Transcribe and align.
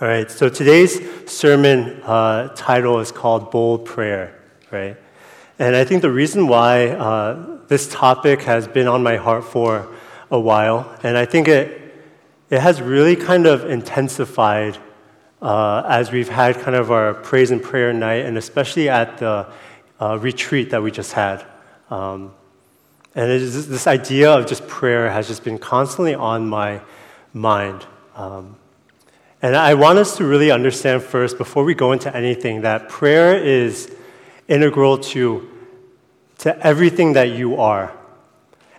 All 0.00 0.06
right, 0.06 0.30
so 0.30 0.48
today's 0.48 1.00
sermon 1.28 2.00
uh, 2.04 2.54
title 2.54 3.00
is 3.00 3.10
called 3.10 3.50
Bold 3.50 3.84
Prayer, 3.84 4.32
right? 4.70 4.96
And 5.58 5.74
I 5.74 5.84
think 5.84 6.02
the 6.02 6.10
reason 6.12 6.46
why 6.46 6.90
uh, 6.90 7.58
this 7.66 7.88
topic 7.88 8.42
has 8.42 8.68
been 8.68 8.86
on 8.86 9.02
my 9.02 9.16
heart 9.16 9.42
for 9.42 9.92
a 10.30 10.38
while, 10.38 10.96
and 11.02 11.18
I 11.18 11.24
think 11.24 11.48
it, 11.48 11.96
it 12.48 12.60
has 12.60 12.80
really 12.80 13.16
kind 13.16 13.44
of 13.44 13.68
intensified 13.68 14.78
uh, 15.42 15.82
as 15.88 16.12
we've 16.12 16.28
had 16.28 16.60
kind 16.60 16.76
of 16.76 16.92
our 16.92 17.14
praise 17.14 17.50
and 17.50 17.60
prayer 17.60 17.92
night, 17.92 18.24
and 18.24 18.38
especially 18.38 18.88
at 18.88 19.18
the 19.18 19.48
uh, 19.98 20.16
retreat 20.20 20.70
that 20.70 20.80
we 20.80 20.92
just 20.92 21.12
had. 21.12 21.44
Um, 21.90 22.32
and 23.16 23.28
this 23.28 23.88
idea 23.88 24.30
of 24.30 24.46
just 24.46 24.64
prayer 24.68 25.10
has 25.10 25.26
just 25.26 25.42
been 25.42 25.58
constantly 25.58 26.14
on 26.14 26.48
my 26.48 26.82
mind. 27.34 27.84
Um, 28.14 28.57
and 29.40 29.56
I 29.56 29.74
want 29.74 29.98
us 29.98 30.16
to 30.16 30.24
really 30.24 30.50
understand 30.50 31.02
first, 31.02 31.38
before 31.38 31.64
we 31.64 31.74
go 31.74 31.92
into 31.92 32.14
anything, 32.14 32.62
that 32.62 32.88
prayer 32.88 33.36
is 33.36 33.94
integral 34.48 34.98
to, 34.98 35.48
to 36.38 36.66
everything 36.66 37.12
that 37.12 37.30
you 37.30 37.56
are. 37.56 37.96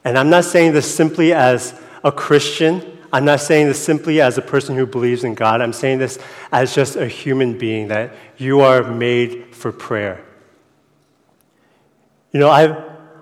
And 0.04 0.18
I'm 0.18 0.30
not 0.30 0.46
saying 0.46 0.74
this 0.74 0.94
simply 0.94 1.34
as 1.34 1.80
a 2.04 2.12
Christian. 2.12 3.00
I'm 3.12 3.26
not 3.26 3.40
saying 3.40 3.68
this 3.68 3.84
simply 3.84 4.22
as 4.22 4.38
a 4.38 4.42
person 4.42 4.76
who 4.76 4.86
believes 4.86 5.24
in 5.24 5.34
God. 5.34 5.62
I'm 5.62 5.74
saying 5.74 6.00
this 6.00 6.20
as 6.52 6.76
just 6.76 6.96
a 6.96 7.08
human 7.08 7.58
being, 7.58 7.88
that 7.88 8.14
you 8.38 8.62
are 8.62 8.84
made 8.84 9.56
for 9.56 9.72
prayer. 9.72 10.26
You 12.32 12.40
know, 12.40 12.50
I've, 12.50 12.78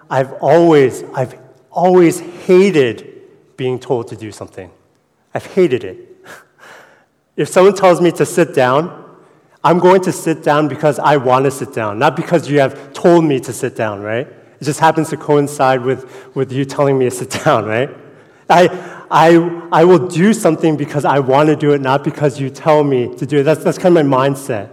I've 0.10 0.34
always, 0.34 1.04
I've 1.14 1.40
always 1.72 2.20
hated 2.20 3.22
being 3.58 3.80
told 3.80 4.08
to 4.10 4.16
do 4.16 4.32
something. 4.32 4.72
I've 5.34 5.46
hated 5.46 5.84
it. 5.84 6.26
If 7.38 7.48
someone 7.48 7.76
tells 7.76 8.02
me 8.02 8.12
to 8.14 8.26
sit 8.26 8.54
down, 8.54 9.06
I'm 9.64 9.80
going 9.80 10.02
to 10.02 10.12
sit 10.12 10.44
down 10.44 10.68
because 10.68 10.98
I 10.98 11.18
want 11.18 11.46
to 11.46 11.52
sit 11.52 11.74
down, 11.74 12.00
not 12.00 12.16
because 12.16 12.50
you 12.50 12.60
have 12.60 12.94
told 12.94 13.24
me 13.24 13.40
to 13.42 13.54
sit 13.54 13.76
down, 13.76 14.02
right? 14.02 14.28
It 14.28 14.64
just 14.64 14.80
happens 14.80 15.10
to 15.10 15.18
coincide 15.18 15.84
with, 15.84 16.36
with 16.36 16.52
you 16.52 16.66
telling 16.66 16.98
me 16.98 17.06
to 17.06 17.12
sit 17.12 17.30
down, 17.46 17.66
right? 17.66 17.90
I, 18.50 18.68
I, 19.12 19.68
I 19.72 19.84
will 19.84 20.08
do 20.08 20.34
something 20.34 20.78
because 20.78 21.06
I 21.06 21.20
want 21.20 21.48
to 21.50 21.56
do 21.56 21.74
it, 21.74 21.82
not 21.82 22.04
because 22.04 22.40
you 22.40 22.50
tell 22.50 22.84
me 22.84 23.16
to 23.16 23.26
do 23.26 23.40
it. 23.40 23.44
That's, 23.44 23.64
that's 23.64 23.78
kind 23.78 23.96
of 23.98 24.06
my 24.06 24.18
mindset. 24.30 24.70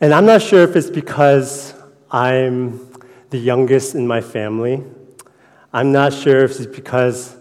And 0.00 0.12
I'm 0.12 0.26
not 0.26 0.42
sure 0.42 0.62
if 0.62 0.76
it's 0.76 0.90
because 0.90 1.74
I'm 2.10 2.80
the 3.30 3.38
youngest 3.38 3.94
in 3.94 4.06
my 4.06 4.20
family. 4.20 4.82
I'm 5.72 5.90
not 5.90 6.12
sure 6.12 6.44
if 6.44 6.60
it's 6.60 6.66
because 6.66 7.36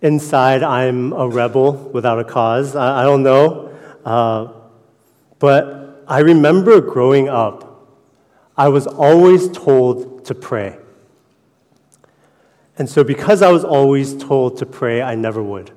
Inside, 0.00 0.62
I'm 0.62 1.12
a 1.12 1.28
rebel 1.28 1.72
without 1.72 2.18
a 2.18 2.24
cause. 2.24 2.76
I, 2.76 3.00
I 3.00 3.04
don't 3.04 3.22
know. 3.22 3.74
Uh, 4.04 4.52
but 5.38 6.04
I 6.06 6.20
remember 6.20 6.80
growing 6.80 7.28
up, 7.28 7.64
I 8.56 8.68
was 8.68 8.86
always 8.86 9.48
told 9.48 10.24
to 10.26 10.34
pray. 10.34 10.78
And 12.78 12.88
so, 12.88 13.02
because 13.02 13.42
I 13.42 13.50
was 13.50 13.64
always 13.64 14.16
told 14.16 14.58
to 14.58 14.66
pray, 14.66 15.02
I 15.02 15.16
never 15.16 15.42
would. 15.42 15.72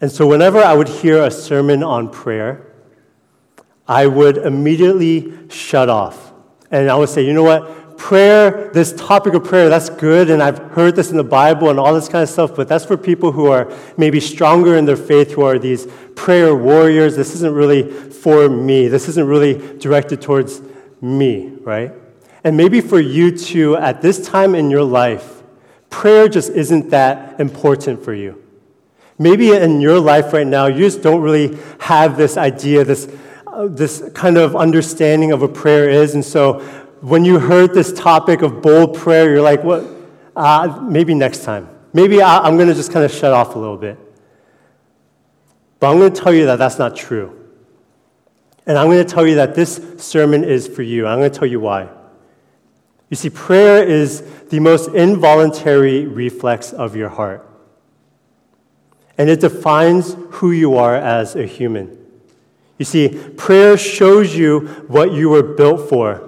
And 0.00 0.10
so, 0.10 0.26
whenever 0.26 0.58
I 0.58 0.72
would 0.72 0.88
hear 0.88 1.22
a 1.22 1.30
sermon 1.30 1.82
on 1.82 2.10
prayer, 2.10 2.72
I 3.86 4.06
would 4.06 4.38
immediately 4.38 5.32
shut 5.48 5.88
off. 5.88 6.32
And 6.70 6.90
I 6.90 6.96
would 6.96 7.08
say, 7.08 7.24
you 7.24 7.32
know 7.32 7.42
what? 7.42 7.85
Prayer, 7.96 8.70
this 8.72 8.92
topic 8.92 9.34
of 9.34 9.44
prayer, 9.44 9.68
that's 9.68 9.90
good, 9.90 10.30
and 10.30 10.42
I've 10.42 10.58
heard 10.72 10.96
this 10.96 11.10
in 11.10 11.16
the 11.16 11.24
Bible 11.24 11.70
and 11.70 11.78
all 11.78 11.94
this 11.94 12.08
kind 12.08 12.22
of 12.22 12.28
stuff, 12.28 12.54
but 12.54 12.68
that's 12.68 12.84
for 12.84 12.96
people 12.96 13.32
who 13.32 13.46
are 13.46 13.72
maybe 13.96 14.20
stronger 14.20 14.76
in 14.76 14.84
their 14.84 14.96
faith, 14.96 15.32
who 15.32 15.42
are 15.42 15.58
these 15.58 15.86
prayer 16.14 16.54
warriors. 16.54 17.16
This 17.16 17.34
isn't 17.34 17.54
really 17.54 17.90
for 17.90 18.48
me. 18.48 18.88
This 18.88 19.08
isn't 19.08 19.26
really 19.26 19.78
directed 19.78 20.20
towards 20.22 20.62
me, 21.00 21.56
right? 21.60 21.92
And 22.44 22.56
maybe 22.56 22.80
for 22.80 23.00
you 23.00 23.36
too, 23.36 23.76
at 23.76 24.02
this 24.02 24.26
time 24.26 24.54
in 24.54 24.70
your 24.70 24.84
life, 24.84 25.42
prayer 25.90 26.28
just 26.28 26.50
isn't 26.50 26.90
that 26.90 27.40
important 27.40 28.04
for 28.04 28.14
you. 28.14 28.42
Maybe 29.18 29.52
in 29.52 29.80
your 29.80 29.98
life 29.98 30.32
right 30.32 30.46
now, 30.46 30.66
you 30.66 30.84
just 30.84 31.02
don't 31.02 31.22
really 31.22 31.58
have 31.80 32.16
this 32.16 32.36
idea, 32.36 32.84
this, 32.84 33.08
uh, 33.46 33.66
this 33.66 34.02
kind 34.14 34.36
of 34.36 34.54
understanding 34.54 35.32
of 35.32 35.40
what 35.40 35.54
prayer 35.54 35.88
is, 35.88 36.14
and 36.14 36.24
so 36.24 36.60
when 37.06 37.24
you 37.24 37.38
heard 37.38 37.72
this 37.72 37.92
topic 37.92 38.42
of 38.42 38.60
bold 38.60 38.96
prayer, 38.96 39.30
you're 39.30 39.40
like, 39.40 39.62
what? 39.62 39.86
Uh, 40.34 40.80
maybe 40.82 41.14
next 41.14 41.44
time. 41.44 41.68
Maybe 41.92 42.20
I, 42.20 42.48
am 42.48 42.56
going 42.56 42.66
to 42.66 42.74
just 42.74 42.92
kind 42.92 43.04
of 43.04 43.12
shut 43.12 43.32
off 43.32 43.54
a 43.54 43.58
little 43.60 43.76
bit. 43.76 43.96
But 45.78 45.92
I'm 45.92 45.98
going 45.98 46.12
to 46.12 46.20
tell 46.20 46.34
you 46.34 46.46
that 46.46 46.56
that's 46.56 46.80
not 46.80 46.96
true. 46.96 47.48
And 48.66 48.76
I'm 48.76 48.88
going 48.88 49.06
to 49.06 49.14
tell 49.14 49.24
you 49.24 49.36
that 49.36 49.54
this 49.54 49.80
sermon 49.98 50.42
is 50.42 50.66
for 50.66 50.82
you. 50.82 51.06
I'm 51.06 51.20
going 51.20 51.30
to 51.30 51.38
tell 51.38 51.46
you 51.46 51.60
why. 51.60 51.88
You 53.08 53.16
see, 53.16 53.30
prayer 53.30 53.84
is 53.86 54.22
the 54.48 54.58
most 54.58 54.88
involuntary 54.88 56.06
reflex 56.06 56.72
of 56.72 56.96
your 56.96 57.08
heart. 57.08 57.48
And 59.16 59.30
it 59.30 59.38
defines 59.38 60.16
who 60.30 60.50
you 60.50 60.76
are 60.76 60.96
as 60.96 61.36
a 61.36 61.46
human. 61.46 62.04
You 62.78 62.84
see, 62.84 63.10
prayer 63.36 63.78
shows 63.78 64.34
you 64.34 64.66
what 64.88 65.12
you 65.12 65.28
were 65.28 65.44
built 65.44 65.88
for. 65.88 66.25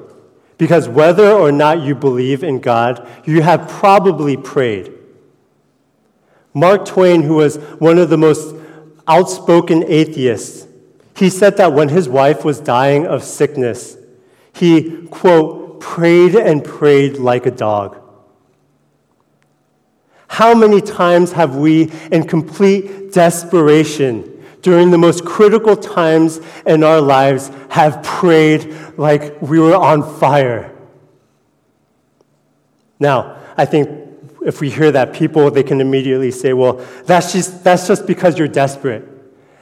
Because 0.59 0.89
whether 0.89 1.31
or 1.31 1.53
not 1.53 1.81
you 1.83 1.95
believe 1.95 2.43
in 2.43 2.59
God, 2.59 3.09
you 3.25 3.43
have 3.43 3.69
probably 3.69 4.37
prayed. 4.37 4.93
Mark 6.53 6.85
Twain, 6.85 7.23
who 7.23 7.37
was 7.37 7.57
one 7.79 7.99
of 7.99 8.11
the 8.11 8.19
most 8.19 8.55
outspoken 9.07 9.85
atheists, 9.85 10.67
he 11.17 11.31
said 11.31 11.57
that 11.57 11.73
when 11.73 11.89
his 11.89 12.09
wife 12.09 12.45
was 12.45 12.61
dying 12.61 13.07
of 13.07 13.23
sickness, 13.23 13.97
he, 14.53 15.07
quote, 15.07 15.81
prayed 15.81 16.35
and 16.35 16.65
prayed 16.65 17.19
like 17.19 17.47
a 17.47 17.51
dog. 17.51 17.97
How 20.29 20.55
many 20.55 20.81
times 20.81 21.33
have 21.33 21.57
we, 21.57 21.91
in 22.13 22.27
complete 22.27 23.13
desperation, 23.13 24.38
during 24.63 24.91
the 24.91 24.99
most 24.99 25.25
critical 25.25 25.77
times 25.77 26.41
in 26.67 26.83
our 26.83 27.01
lives 27.01 27.51
have 27.71 28.03
prayed 28.03 28.75
like 28.97 29.41
we 29.41 29.59
were 29.59 29.77
on 29.77 30.19
fire. 30.19 30.75
Now, 32.99 33.39
I 33.57 33.65
think 33.65 33.89
if 34.45 34.61
we 34.61 34.71
hear 34.71 34.91
that, 34.93 35.13
people 35.13 35.51
they 35.51 35.63
can 35.63 35.81
immediately 35.81 36.31
say, 36.31 36.53
well, 36.53 36.85
that's 37.05 37.33
just, 37.33 37.63
that's 37.65 37.87
just 37.87 38.07
because 38.07 38.39
you're 38.39 38.49
desperate. 38.49 39.07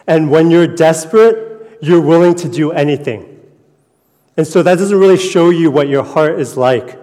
And 0.06 0.30
when 0.30 0.50
you're 0.50 0.66
desperate, 0.66 1.78
you're 1.82 2.00
willing 2.00 2.34
to 2.36 2.48
do 2.48 2.72
anything. 2.72 3.32
And 4.36 4.46
so 4.46 4.62
that 4.62 4.78
doesn't 4.78 4.98
really 4.98 5.18
show 5.18 5.50
you 5.50 5.70
what 5.70 5.88
your 5.88 6.04
heart 6.04 6.38
is 6.38 6.56
like. 6.56 6.98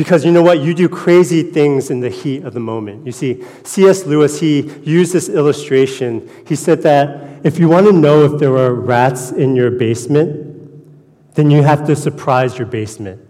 Because 0.00 0.24
you 0.24 0.32
know 0.32 0.42
what? 0.42 0.60
You 0.60 0.72
do 0.72 0.88
crazy 0.88 1.42
things 1.42 1.90
in 1.90 2.00
the 2.00 2.08
heat 2.08 2.44
of 2.44 2.54
the 2.54 2.60
moment. 2.60 3.04
You 3.04 3.12
see, 3.12 3.44
C.S. 3.64 4.06
Lewis, 4.06 4.40
he 4.40 4.62
used 4.80 5.12
this 5.12 5.28
illustration. 5.28 6.26
He 6.46 6.56
said 6.56 6.80
that 6.84 7.44
if 7.44 7.58
you 7.58 7.68
want 7.68 7.84
to 7.84 7.92
know 7.92 8.24
if 8.24 8.40
there 8.40 8.56
are 8.56 8.72
rats 8.72 9.30
in 9.30 9.54
your 9.54 9.70
basement, 9.70 11.34
then 11.34 11.50
you 11.50 11.62
have 11.62 11.86
to 11.86 11.94
surprise 11.94 12.56
your 12.56 12.66
basement. 12.66 13.20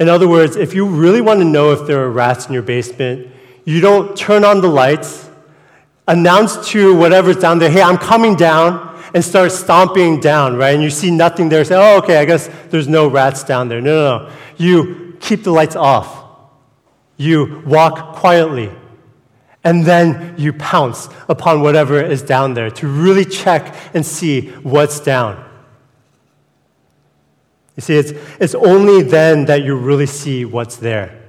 In 0.00 0.08
other 0.08 0.26
words, 0.26 0.56
if 0.56 0.72
you 0.72 0.86
really 0.86 1.20
want 1.20 1.38
to 1.40 1.44
know 1.44 1.70
if 1.72 1.86
there 1.86 2.02
are 2.02 2.10
rats 2.10 2.46
in 2.46 2.54
your 2.54 2.62
basement, 2.62 3.28
you 3.66 3.82
don't 3.82 4.16
turn 4.16 4.42
on 4.42 4.62
the 4.62 4.68
lights, 4.68 5.28
announce 6.08 6.66
to 6.70 6.96
whatever's 6.96 7.36
down 7.36 7.58
there, 7.58 7.68
hey, 7.68 7.82
I'm 7.82 7.98
coming 7.98 8.36
down, 8.36 8.93
and 9.14 9.24
start 9.24 9.52
stomping 9.52 10.18
down, 10.18 10.56
right? 10.56 10.74
And 10.74 10.82
you 10.82 10.90
see 10.90 11.10
nothing 11.10 11.48
there, 11.48 11.64
say, 11.64 11.76
oh, 11.76 11.98
okay, 11.98 12.18
I 12.18 12.24
guess 12.24 12.50
there's 12.70 12.88
no 12.88 13.06
rats 13.06 13.44
down 13.44 13.68
there. 13.68 13.80
No, 13.80 13.94
no, 13.94 14.18
no. 14.26 14.32
You 14.56 15.16
keep 15.20 15.44
the 15.44 15.52
lights 15.52 15.76
off. 15.76 16.24
You 17.16 17.62
walk 17.64 18.16
quietly. 18.16 18.70
And 19.62 19.84
then 19.86 20.34
you 20.36 20.52
pounce 20.52 21.08
upon 21.28 21.62
whatever 21.62 22.02
is 22.02 22.22
down 22.22 22.54
there 22.54 22.70
to 22.72 22.88
really 22.88 23.24
check 23.24 23.74
and 23.94 24.04
see 24.04 24.48
what's 24.48 25.00
down. 25.00 25.42
You 27.76 27.80
see, 27.80 27.96
it's, 27.96 28.12
it's 28.40 28.54
only 28.54 29.02
then 29.02 29.46
that 29.46 29.62
you 29.62 29.76
really 29.76 30.06
see 30.06 30.44
what's 30.44 30.76
there. 30.76 31.23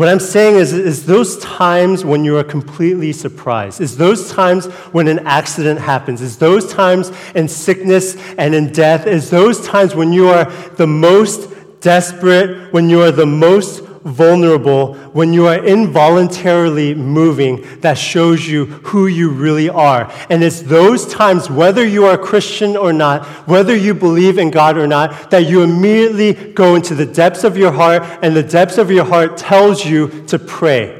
What 0.00 0.08
I'm 0.08 0.18
saying 0.18 0.56
is, 0.56 0.72
is 0.72 1.04
those 1.04 1.36
times 1.40 2.06
when 2.06 2.24
you 2.24 2.38
are 2.38 2.42
completely 2.42 3.12
surprised, 3.12 3.82
is 3.82 3.98
those 3.98 4.32
times 4.32 4.64
when 4.92 5.08
an 5.08 5.18
accident 5.26 5.78
happens, 5.78 6.22
is 6.22 6.38
those 6.38 6.72
times 6.72 7.12
in 7.34 7.48
sickness 7.48 8.16
and 8.38 8.54
in 8.54 8.72
death, 8.72 9.06
is 9.06 9.28
those 9.28 9.60
times 9.66 9.94
when 9.94 10.10
you 10.10 10.28
are 10.28 10.46
the 10.76 10.86
most 10.86 11.50
desperate, 11.82 12.72
when 12.72 12.88
you 12.88 13.02
are 13.02 13.10
the 13.10 13.26
most 13.26 13.84
vulnerable, 14.02 14.94
when 15.12 15.32
you 15.32 15.46
are 15.46 15.64
involuntarily 15.64 16.94
moving, 16.94 17.80
that 17.80 17.98
shows 17.98 18.46
you 18.48 18.66
who 18.66 19.06
you 19.06 19.30
really 19.30 19.68
are. 19.68 20.10
And 20.30 20.42
it's 20.42 20.62
those 20.62 21.06
times, 21.06 21.50
whether 21.50 21.86
you 21.86 22.06
are 22.06 22.14
a 22.14 22.18
Christian 22.18 22.76
or 22.76 22.92
not, 22.92 23.26
whether 23.46 23.76
you 23.76 23.94
believe 23.94 24.38
in 24.38 24.50
God 24.50 24.76
or 24.76 24.86
not, 24.86 25.30
that 25.30 25.46
you 25.46 25.62
immediately 25.62 26.52
go 26.52 26.74
into 26.74 26.94
the 26.94 27.06
depths 27.06 27.44
of 27.44 27.56
your 27.56 27.72
heart, 27.72 28.02
and 28.22 28.34
the 28.34 28.42
depths 28.42 28.78
of 28.78 28.90
your 28.90 29.04
heart 29.04 29.36
tells 29.36 29.84
you 29.84 30.24
to 30.26 30.38
pray. 30.38 30.96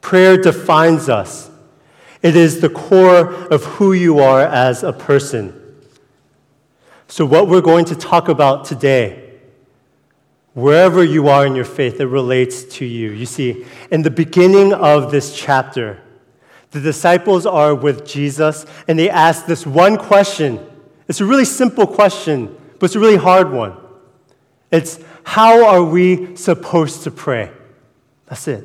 prayer 0.00 0.36
defines 0.36 1.08
us. 1.08 1.50
It 2.20 2.34
is 2.34 2.60
the 2.60 2.68
core 2.68 3.32
of 3.52 3.64
who 3.64 3.92
you 3.92 4.18
are 4.18 4.42
as 4.42 4.82
a 4.82 4.92
person. 4.92 5.54
So, 7.06 7.24
what 7.24 7.48
we're 7.48 7.60
going 7.60 7.84
to 7.86 7.94
talk 7.94 8.28
about 8.28 8.64
today, 8.64 9.29
wherever 10.54 11.02
you 11.02 11.28
are 11.28 11.46
in 11.46 11.54
your 11.54 11.64
faith, 11.64 12.00
it 12.00 12.06
relates 12.06 12.64
to 12.64 12.84
you. 12.84 13.10
You 13.12 13.26
see, 13.26 13.64
in 13.90 14.02
the 14.02 14.10
beginning 14.10 14.72
of 14.72 15.10
this 15.10 15.36
chapter, 15.36 16.02
the 16.72 16.80
disciples 16.80 17.46
are 17.46 17.74
with 17.74 18.06
Jesus 18.06 18.66
and 18.86 18.98
they 18.98 19.10
ask 19.10 19.46
this 19.46 19.66
one 19.66 19.96
question. 19.96 20.64
It's 21.08 21.20
a 21.20 21.24
really 21.24 21.44
simple 21.44 21.86
question, 21.86 22.56
but 22.78 22.86
it's 22.86 22.94
a 22.94 23.00
really 23.00 23.16
hard 23.16 23.52
one. 23.52 23.76
It's 24.70 25.00
how 25.24 25.66
are 25.66 25.82
we 25.82 26.36
supposed 26.36 27.02
to 27.04 27.10
pray? 27.10 27.50
That's 28.26 28.46
it. 28.48 28.64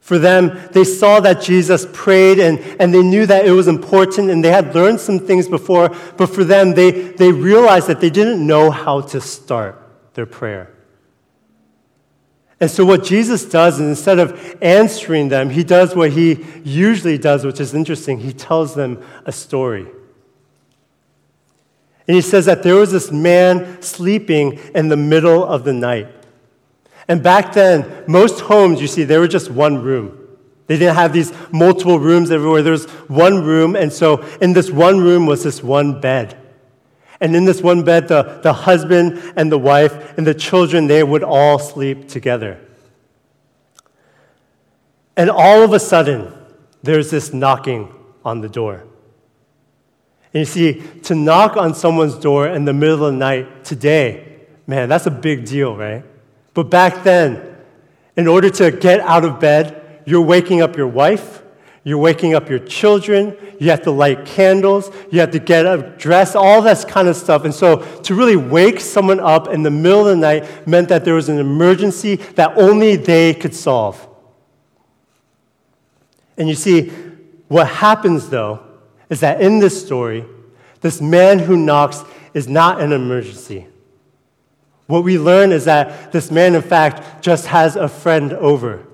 For 0.00 0.18
them, 0.18 0.60
they 0.70 0.84
saw 0.84 1.18
that 1.20 1.42
Jesus 1.42 1.86
prayed 1.92 2.38
and, 2.38 2.60
and 2.80 2.94
they 2.94 3.02
knew 3.02 3.26
that 3.26 3.44
it 3.44 3.50
was 3.50 3.66
important 3.66 4.30
and 4.30 4.44
they 4.44 4.52
had 4.52 4.72
learned 4.72 5.00
some 5.00 5.18
things 5.18 5.48
before, 5.48 5.88
but 6.16 6.26
for 6.26 6.44
them, 6.44 6.74
they, 6.74 6.92
they 6.92 7.32
realized 7.32 7.88
that 7.88 8.00
they 8.00 8.10
didn't 8.10 8.44
know 8.44 8.70
how 8.70 9.00
to 9.00 9.20
start 9.20 9.85
their 10.16 10.26
prayer. 10.26 10.72
And 12.58 12.70
so, 12.70 12.84
what 12.84 13.04
Jesus 13.04 13.44
does, 13.44 13.74
is 13.74 13.86
instead 13.86 14.18
of 14.18 14.56
answering 14.62 15.28
them, 15.28 15.50
he 15.50 15.62
does 15.62 15.94
what 15.94 16.10
he 16.12 16.44
usually 16.64 17.18
does, 17.18 17.44
which 17.44 17.60
is 17.60 17.74
interesting. 17.74 18.18
He 18.18 18.32
tells 18.32 18.74
them 18.74 19.04
a 19.26 19.32
story. 19.32 19.86
And 22.08 22.14
he 22.14 22.22
says 22.22 22.46
that 22.46 22.62
there 22.62 22.76
was 22.76 22.92
this 22.92 23.10
man 23.12 23.82
sleeping 23.82 24.58
in 24.74 24.88
the 24.88 24.96
middle 24.96 25.44
of 25.44 25.64
the 25.64 25.72
night. 25.72 26.08
And 27.08 27.22
back 27.22 27.52
then, 27.52 28.04
most 28.08 28.40
homes, 28.40 28.80
you 28.80 28.86
see, 28.86 29.04
there 29.04 29.20
were 29.20 29.28
just 29.28 29.50
one 29.50 29.82
room. 29.82 30.22
They 30.66 30.78
didn't 30.78 30.96
have 30.96 31.12
these 31.12 31.32
multiple 31.52 31.98
rooms 31.98 32.30
everywhere. 32.30 32.62
There 32.62 32.72
was 32.72 32.86
one 33.08 33.44
room, 33.44 33.76
and 33.76 33.92
so 33.92 34.22
in 34.40 34.52
this 34.52 34.70
one 34.70 35.00
room 35.00 35.26
was 35.26 35.44
this 35.44 35.62
one 35.62 36.00
bed. 36.00 36.36
And 37.20 37.34
in 37.34 37.44
this 37.44 37.62
one 37.62 37.82
bed, 37.82 38.08
the, 38.08 38.40
the 38.42 38.52
husband 38.52 39.32
and 39.36 39.50
the 39.50 39.58
wife 39.58 40.16
and 40.18 40.26
the 40.26 40.34
children, 40.34 40.86
they 40.86 41.02
would 41.02 41.22
all 41.22 41.58
sleep 41.58 42.08
together. 42.08 42.60
And 45.16 45.30
all 45.30 45.62
of 45.62 45.72
a 45.72 45.80
sudden, 45.80 46.32
there's 46.82 47.10
this 47.10 47.32
knocking 47.32 47.92
on 48.24 48.40
the 48.40 48.48
door. 48.48 48.84
And 50.34 50.40
you 50.40 50.44
see, 50.44 50.82
to 51.04 51.14
knock 51.14 51.56
on 51.56 51.74
someone's 51.74 52.16
door 52.16 52.48
in 52.48 52.66
the 52.66 52.74
middle 52.74 53.06
of 53.06 53.12
the 53.12 53.18
night 53.18 53.64
today, 53.64 54.42
man, 54.66 54.88
that's 54.88 55.06
a 55.06 55.10
big 55.10 55.46
deal, 55.46 55.74
right? 55.74 56.04
But 56.52 56.64
back 56.64 57.02
then, 57.02 57.56
in 58.16 58.26
order 58.26 58.50
to 58.50 58.70
get 58.70 59.00
out 59.00 59.24
of 59.24 59.40
bed, 59.40 60.02
you're 60.04 60.22
waking 60.22 60.60
up 60.60 60.76
your 60.76 60.88
wife, 60.88 61.42
you're 61.84 61.98
waking 61.98 62.34
up 62.34 62.50
your 62.50 62.58
children, 62.58 63.36
you 63.58 63.70
have 63.70 63.82
to 63.82 63.90
light 63.90 64.26
candles, 64.26 64.90
you 65.10 65.20
have 65.20 65.30
to 65.30 65.38
get 65.38 65.66
up, 65.66 65.98
dress, 65.98 66.34
all 66.34 66.62
that 66.62 66.86
kind 66.88 67.08
of 67.08 67.16
stuff. 67.16 67.44
And 67.44 67.54
so 67.54 67.78
to 68.02 68.14
really 68.14 68.36
wake 68.36 68.80
someone 68.80 69.20
up 69.20 69.48
in 69.48 69.62
the 69.62 69.70
middle 69.70 70.00
of 70.00 70.06
the 70.06 70.16
night 70.16 70.66
meant 70.66 70.88
that 70.88 71.04
there 71.04 71.14
was 71.14 71.28
an 71.28 71.38
emergency 71.38 72.16
that 72.16 72.56
only 72.56 72.96
they 72.96 73.34
could 73.34 73.54
solve. 73.54 74.06
And 76.36 76.48
you 76.48 76.54
see, 76.54 76.90
what 77.48 77.68
happens 77.68 78.28
though 78.28 78.62
is 79.08 79.20
that 79.20 79.40
in 79.40 79.58
this 79.58 79.84
story, 79.84 80.24
this 80.80 81.00
man 81.00 81.38
who 81.38 81.56
knocks 81.56 82.02
is 82.34 82.48
not 82.48 82.80
an 82.80 82.92
emergency. 82.92 83.66
What 84.86 85.02
we 85.02 85.18
learn 85.18 85.50
is 85.50 85.64
that 85.64 86.12
this 86.12 86.30
man, 86.30 86.54
in 86.54 86.62
fact, 86.62 87.22
just 87.22 87.46
has 87.46 87.76
a 87.76 87.88
friend 87.88 88.32
over. 88.34 88.86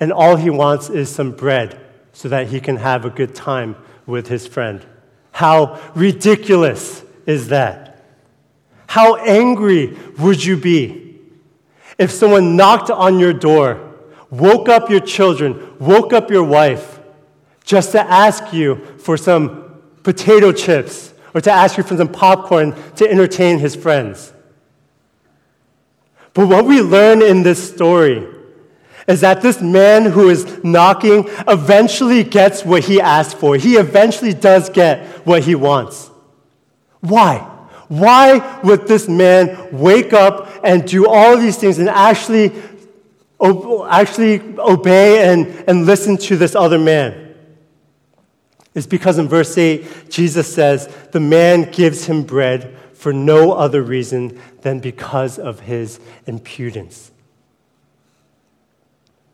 And 0.00 0.12
all 0.12 0.36
he 0.36 0.50
wants 0.50 0.90
is 0.90 1.08
some 1.08 1.32
bread 1.32 1.85
so 2.16 2.30
that 2.30 2.46
he 2.46 2.58
can 2.60 2.76
have 2.76 3.04
a 3.04 3.10
good 3.10 3.34
time 3.34 3.76
with 4.06 4.26
his 4.28 4.46
friend. 4.46 4.82
How 5.32 5.78
ridiculous 5.94 7.04
is 7.26 7.48
that? 7.48 8.02
How 8.86 9.16
angry 9.16 9.94
would 10.18 10.42
you 10.42 10.56
be 10.56 11.18
if 11.98 12.10
someone 12.10 12.56
knocked 12.56 12.90
on 12.90 13.18
your 13.18 13.34
door, 13.34 13.94
woke 14.30 14.70
up 14.70 14.88
your 14.88 15.00
children, 15.00 15.76
woke 15.78 16.14
up 16.14 16.30
your 16.30 16.42
wife, 16.42 17.00
just 17.64 17.92
to 17.92 18.00
ask 18.00 18.50
you 18.50 18.76
for 18.96 19.18
some 19.18 19.82
potato 20.02 20.52
chips 20.52 21.12
or 21.34 21.42
to 21.42 21.52
ask 21.52 21.76
you 21.76 21.82
for 21.82 21.98
some 21.98 22.08
popcorn 22.08 22.74
to 22.94 23.06
entertain 23.06 23.58
his 23.58 23.76
friends? 23.76 24.32
But 26.32 26.48
what 26.48 26.64
we 26.64 26.80
learn 26.80 27.20
in 27.20 27.42
this 27.42 27.74
story 27.74 28.26
is 29.06 29.20
that 29.20 29.40
this 29.40 29.60
man 29.60 30.04
who 30.04 30.28
is 30.28 30.62
knocking 30.64 31.28
eventually 31.46 32.24
gets 32.24 32.64
what 32.64 32.84
he 32.84 33.00
asked 33.00 33.36
for. 33.36 33.56
He 33.56 33.76
eventually 33.76 34.34
does 34.34 34.68
get 34.68 35.06
what 35.26 35.44
he 35.44 35.54
wants. 35.54 36.10
Why? 37.00 37.38
Why 37.88 38.60
would 38.62 38.88
this 38.88 39.08
man 39.08 39.68
wake 39.70 40.12
up 40.12 40.50
and 40.64 40.86
do 40.86 41.06
all 41.08 41.36
these 41.36 41.56
things 41.56 41.78
and 41.78 41.88
actually, 41.88 42.52
actually 43.40 44.58
obey 44.58 45.32
and, 45.32 45.46
and 45.68 45.86
listen 45.86 46.16
to 46.18 46.36
this 46.36 46.56
other 46.56 46.78
man? 46.78 47.34
It's 48.74 48.86
because 48.86 49.18
in 49.18 49.28
verse 49.28 49.56
8, 49.56 50.10
Jesus 50.10 50.52
says, 50.52 50.94
The 51.12 51.20
man 51.20 51.70
gives 51.70 52.06
him 52.06 52.24
bread 52.24 52.76
for 52.92 53.12
no 53.12 53.52
other 53.52 53.82
reason 53.82 54.40
than 54.62 54.80
because 54.80 55.38
of 55.38 55.60
his 55.60 56.00
impudence. 56.26 57.12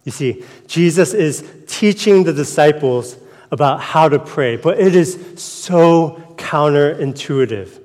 You 0.04 0.12
see, 0.12 0.44
Jesus 0.66 1.14
is 1.14 1.44
teaching 1.66 2.24
the 2.24 2.32
disciples 2.32 3.16
about 3.50 3.80
how 3.80 4.08
to 4.08 4.18
pray, 4.18 4.56
but 4.56 4.80
it 4.80 4.96
is 4.96 5.18
so 5.36 6.34
counterintuitive. 6.36 7.80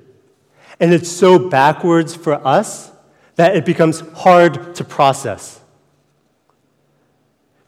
And 0.80 0.92
it's 0.92 1.10
so 1.10 1.38
backwards 1.38 2.14
for 2.14 2.34
us 2.46 2.90
that 3.36 3.56
it 3.56 3.64
becomes 3.64 4.00
hard 4.00 4.74
to 4.76 4.84
process. 4.84 5.60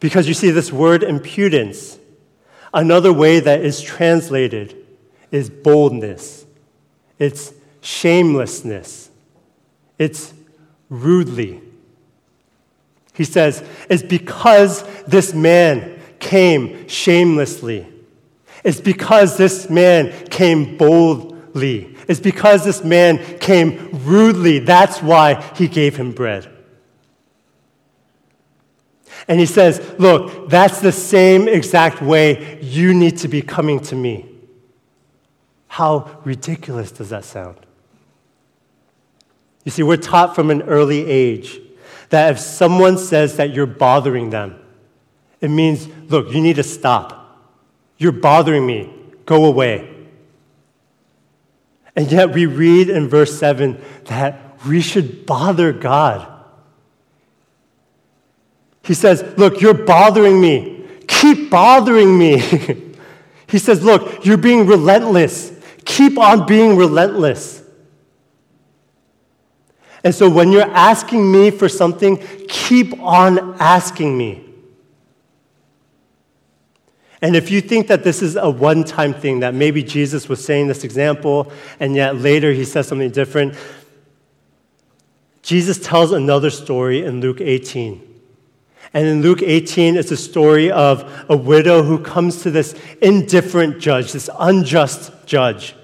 Because 0.01 0.27
you 0.27 0.35
see, 0.35 0.51
this 0.51 0.73
word 0.73 1.03
impudence, 1.03 1.99
another 2.73 3.13
way 3.13 3.39
that 3.39 3.61
is 3.61 3.81
translated 3.81 4.75
is 5.31 5.51
boldness. 5.51 6.47
It's 7.19 7.53
shamelessness. 7.83 9.11
It's 9.99 10.33
rudely. 10.89 11.61
He 13.21 13.25
says, 13.25 13.63
it's 13.91 14.03
because 14.03 14.83
this 15.05 15.35
man 15.35 16.01
came 16.21 16.89
shamelessly. 16.89 17.87
It's 18.65 18.81
because 18.81 19.37
this 19.37 19.69
man 19.69 20.27
came 20.29 20.79
boldly. 20.79 21.99
It's 22.09 22.19
because 22.19 22.65
this 22.65 22.83
man 22.83 23.39
came 23.39 23.91
rudely. 24.07 24.61
That's 24.61 25.03
why 25.03 25.35
he 25.55 25.69
gave 25.69 25.97
him 25.97 26.13
bread. 26.13 26.51
And 29.29 29.39
he 29.39 29.45
says, 29.45 29.97
Look, 29.99 30.49
that's 30.49 30.81
the 30.81 30.91
same 30.91 31.47
exact 31.47 32.01
way 32.01 32.59
you 32.63 32.95
need 32.95 33.19
to 33.19 33.29
be 33.29 33.43
coming 33.43 33.81
to 33.81 33.95
me. 33.95 34.31
How 35.69 36.23
ridiculous 36.25 36.91
does 36.91 37.11
that 37.11 37.27
sound? 37.27 37.59
You 39.67 39.71
see, 39.71 39.83
we're 39.83 39.99
taught 39.99 40.35
from 40.35 40.51
an 40.51 40.63
early 40.63 41.05
age 41.05 41.61
that 42.11 42.33
if 42.33 42.39
someone 42.39 42.99
says 42.99 43.37
that 43.37 43.55
you're 43.55 43.67
bothering 43.67 44.31
them, 44.31 44.61
it 45.41 45.49
means, 45.49 45.89
look, 46.09 46.33
you 46.33 46.41
need 46.41 46.57
to 46.57 46.63
stop. 46.63 47.17
You're 47.97 48.13
bothering 48.13 48.67
me. 48.67 48.93
Go 49.25 49.47
away. 49.47 49.89
And 51.97 52.11
yet 52.11 52.33
we 52.33 52.47
read 52.47 52.89
in 52.89 53.09
verse 53.09 53.39
7 53.39 53.83
that 54.07 54.65
we 54.67 54.81
should 54.81 55.27
bother 55.27 55.73
God. 55.73 56.27
He 58.83 58.95
says, 58.95 59.23
Look, 59.37 59.61
you're 59.61 59.75
bothering 59.75 60.41
me. 60.41 60.87
Keep 61.07 61.51
bothering 61.51 62.19
me. 62.19 62.39
he 63.49 63.59
says, 63.59 63.83
Look, 63.83 64.25
you're 64.25 64.37
being 64.37 64.67
relentless. 64.67 65.53
Keep 65.85 66.19
on 66.19 66.47
being 66.47 66.77
relentless. 66.77 67.60
And 70.03 70.15
so 70.15 70.31
when 70.31 70.51
you're 70.51 70.63
asking 70.63 71.31
me 71.31 71.51
for 71.51 71.69
something, 71.69 72.17
keep 72.49 72.99
on 73.01 73.55
asking 73.61 74.17
me. 74.17 74.45
And 77.23 77.37
if 77.37 77.51
you 77.51 77.61
think 77.61 77.89
that 77.89 78.03
this 78.03 78.23
is 78.23 78.37
a 78.37 78.49
one 78.49 78.83
time 78.83 79.13
thing, 79.13 79.41
that 79.41 79.55
maybe 79.55 79.83
Jesus 79.83 80.29
was 80.29 80.43
saying 80.43 80.69
this 80.69 80.85
example 80.85 81.53
and 81.79 81.95
yet 81.95 82.17
later 82.17 82.53
he 82.53 82.65
says 82.65 82.89
something 82.89 83.11
different, 83.11 83.55
Jesus 85.43 85.79
tells 85.79 86.13
another 86.13 86.49
story 86.49 87.05
in 87.05 87.21
Luke 87.21 87.41
18. 87.41 88.07
And 88.93 89.07
in 89.07 89.23
Luke 89.23 89.43
18, 89.43 89.97
it's 89.97 90.11
a 90.11 90.17
story 90.17 90.71
of 90.71 91.27
a 91.29 91.37
widow 91.37 91.83
who 91.83 91.99
comes 91.99 92.43
to 92.43 92.51
this 92.51 92.75
indifferent 93.01 93.79
judge, 93.79 94.13
this 94.13 94.29
unjust 94.39 95.13
judge. 95.27 95.77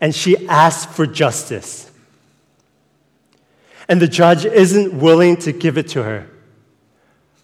And 0.00 0.14
she 0.14 0.46
asks 0.48 0.94
for 0.94 1.06
justice 1.06 1.90
and 3.88 4.00
the 4.00 4.08
judge 4.08 4.44
isn't 4.44 4.98
willing 4.98 5.36
to 5.38 5.52
give 5.52 5.78
it 5.78 5.88
to 5.88 6.02
her. 6.02 6.28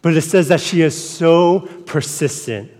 But 0.01 0.17
it 0.17 0.21
says 0.21 0.47
that 0.47 0.59
she 0.59 0.81
is 0.81 1.09
so 1.09 1.59
persistent. 1.85 2.71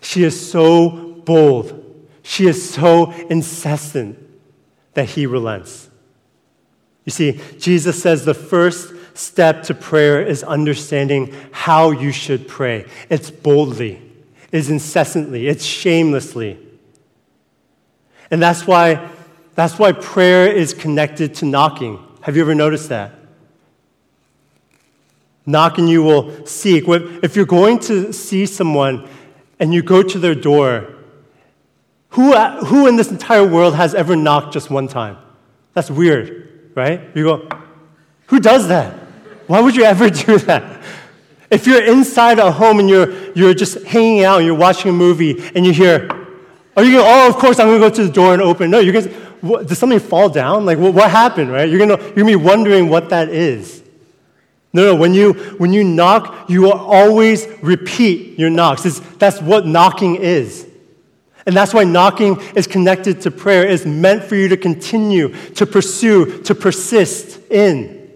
She 0.00 0.24
is 0.24 0.50
so 0.50 0.90
bold. 1.24 1.78
She 2.22 2.46
is 2.46 2.70
so 2.70 3.10
incessant 3.10 4.18
that 4.94 5.10
he 5.10 5.26
relents. 5.26 5.90
You 7.04 7.12
see, 7.12 7.40
Jesus 7.58 8.00
says 8.00 8.24
the 8.24 8.34
first 8.34 8.94
step 9.14 9.64
to 9.64 9.74
prayer 9.74 10.22
is 10.22 10.42
understanding 10.42 11.34
how 11.50 11.90
you 11.90 12.12
should 12.12 12.48
pray. 12.48 12.86
It's 13.10 13.30
boldly, 13.30 14.00
it's 14.50 14.68
incessantly, 14.68 15.48
it's 15.48 15.64
shamelessly. 15.64 16.58
And 18.30 18.40
that's 18.40 18.66
why, 18.66 19.10
that's 19.54 19.78
why 19.78 19.92
prayer 19.92 20.50
is 20.50 20.72
connected 20.72 21.34
to 21.36 21.44
knocking. 21.44 22.02
Have 22.22 22.36
you 22.36 22.42
ever 22.42 22.54
noticed 22.54 22.88
that? 22.88 23.12
Knock 25.44 25.78
and 25.78 25.88
you 25.88 26.02
will 26.02 26.46
seek. 26.46 26.84
If 26.86 27.36
you're 27.36 27.46
going 27.46 27.80
to 27.80 28.12
see 28.12 28.46
someone 28.46 29.08
and 29.58 29.74
you 29.74 29.82
go 29.82 30.02
to 30.02 30.18
their 30.18 30.34
door, 30.34 30.94
who, 32.10 32.36
who 32.36 32.86
in 32.86 32.96
this 32.96 33.10
entire 33.10 33.46
world 33.46 33.74
has 33.74 33.94
ever 33.94 34.14
knocked 34.14 34.52
just 34.52 34.70
one 34.70 34.86
time? 34.86 35.18
That's 35.74 35.90
weird, 35.90 36.70
right? 36.74 37.00
You 37.14 37.24
go, 37.24 37.48
who 38.26 38.38
does 38.38 38.68
that? 38.68 38.94
Why 39.48 39.60
would 39.60 39.74
you 39.74 39.84
ever 39.84 40.08
do 40.10 40.38
that? 40.38 40.82
If 41.50 41.66
you're 41.66 41.84
inside 41.84 42.38
a 42.38 42.52
home 42.52 42.78
and 42.78 42.88
you're, 42.88 43.32
you're 43.32 43.54
just 43.54 43.82
hanging 43.84 44.24
out 44.24 44.38
and 44.38 44.46
you're 44.46 44.54
watching 44.54 44.90
a 44.90 44.94
movie 44.94 45.42
and 45.54 45.66
you 45.66 45.72
hear, 45.72 46.08
are 46.76 46.84
you 46.84 46.98
going, 46.98 47.06
oh, 47.06 47.28
of 47.28 47.36
course 47.36 47.58
I'm 47.58 47.66
going 47.66 47.80
to 47.80 47.88
go 47.88 47.94
to 47.94 48.04
the 48.06 48.12
door 48.12 48.32
and 48.32 48.40
open. 48.40 48.70
No, 48.70 48.78
you're 48.78 48.92
going 48.92 49.06
to, 49.06 49.31
did 49.42 49.76
something 49.76 49.98
fall 49.98 50.28
down? 50.28 50.64
Like, 50.64 50.78
what, 50.78 50.94
what 50.94 51.10
happened, 51.10 51.50
right? 51.50 51.68
You're 51.68 51.84
going 51.84 51.90
you're 51.90 52.14
to 52.14 52.24
be 52.24 52.36
wondering 52.36 52.88
what 52.88 53.10
that 53.10 53.28
is. 53.28 53.82
No, 54.72 54.86
no, 54.86 54.94
when 54.94 55.12
you, 55.12 55.34
when 55.58 55.72
you 55.72 55.84
knock, 55.84 56.48
you 56.48 56.62
will 56.62 56.72
always 56.72 57.46
repeat 57.60 58.38
your 58.38 58.48
knocks. 58.48 58.86
It's, 58.86 59.00
that's 59.16 59.40
what 59.40 59.66
knocking 59.66 60.16
is. 60.16 60.66
And 61.44 61.56
that's 61.56 61.74
why 61.74 61.84
knocking 61.84 62.40
is 62.54 62.66
connected 62.66 63.20
to 63.22 63.30
prayer. 63.30 63.66
It's 63.66 63.84
meant 63.84 64.22
for 64.22 64.36
you 64.36 64.48
to 64.48 64.56
continue, 64.56 65.34
to 65.54 65.66
pursue, 65.66 66.42
to 66.44 66.54
persist 66.54 67.40
in. 67.50 68.10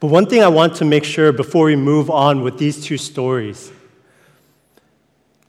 But 0.00 0.06
one 0.06 0.26
thing 0.26 0.42
I 0.42 0.48
want 0.48 0.76
to 0.76 0.86
make 0.86 1.04
sure 1.04 1.30
before 1.30 1.66
we 1.66 1.76
move 1.76 2.10
on 2.10 2.42
with 2.42 2.56
these 2.56 2.82
two 2.82 2.96
stories 2.96 3.70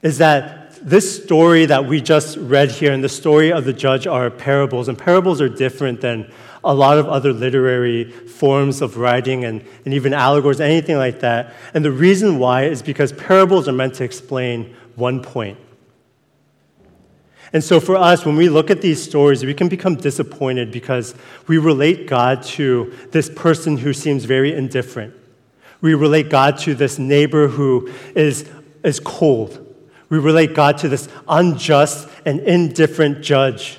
is 0.02 0.18
that 0.18 0.61
this 0.82 1.22
story 1.22 1.66
that 1.66 1.86
we 1.86 2.00
just 2.00 2.36
read 2.36 2.70
here 2.70 2.92
and 2.92 3.02
the 3.02 3.08
story 3.08 3.52
of 3.52 3.64
the 3.64 3.72
judge 3.72 4.06
are 4.06 4.30
parables, 4.30 4.88
and 4.88 4.98
parables 4.98 5.40
are 5.40 5.48
different 5.48 6.00
than 6.00 6.30
a 6.64 6.74
lot 6.74 6.98
of 6.98 7.08
other 7.08 7.32
literary 7.32 8.10
forms 8.10 8.82
of 8.82 8.96
writing 8.96 9.44
and, 9.44 9.64
and 9.84 9.94
even 9.94 10.12
allegories, 10.12 10.60
anything 10.60 10.96
like 10.96 11.20
that. 11.20 11.54
And 11.74 11.84
the 11.84 11.90
reason 11.92 12.38
why 12.38 12.64
is 12.64 12.82
because 12.82 13.12
parables 13.12 13.68
are 13.68 13.72
meant 13.72 13.94
to 13.94 14.04
explain 14.04 14.74
one 14.96 15.22
point. 15.22 15.58
And 17.52 17.62
so 17.62 17.80
for 17.80 17.96
us, 17.96 18.24
when 18.24 18.36
we 18.36 18.48
look 18.48 18.70
at 18.70 18.80
these 18.80 19.02
stories, 19.02 19.44
we 19.44 19.54
can 19.54 19.68
become 19.68 19.96
disappointed 19.96 20.72
because 20.72 21.14
we 21.48 21.58
relate 21.58 22.06
God 22.06 22.42
to 22.44 22.92
this 23.10 23.28
person 23.28 23.76
who 23.76 23.92
seems 23.92 24.24
very 24.24 24.54
indifferent. 24.54 25.14
We 25.80 25.94
relate 25.94 26.30
God 26.30 26.58
to 26.58 26.74
this 26.74 26.98
neighbor 26.98 27.48
who 27.48 27.92
is, 28.14 28.48
is 28.82 29.00
cold. 29.00 29.61
We 30.12 30.18
relate 30.18 30.52
God 30.52 30.76
to 30.76 30.90
this 30.90 31.08
unjust 31.26 32.06
and 32.26 32.40
indifferent 32.40 33.22
judge. 33.22 33.78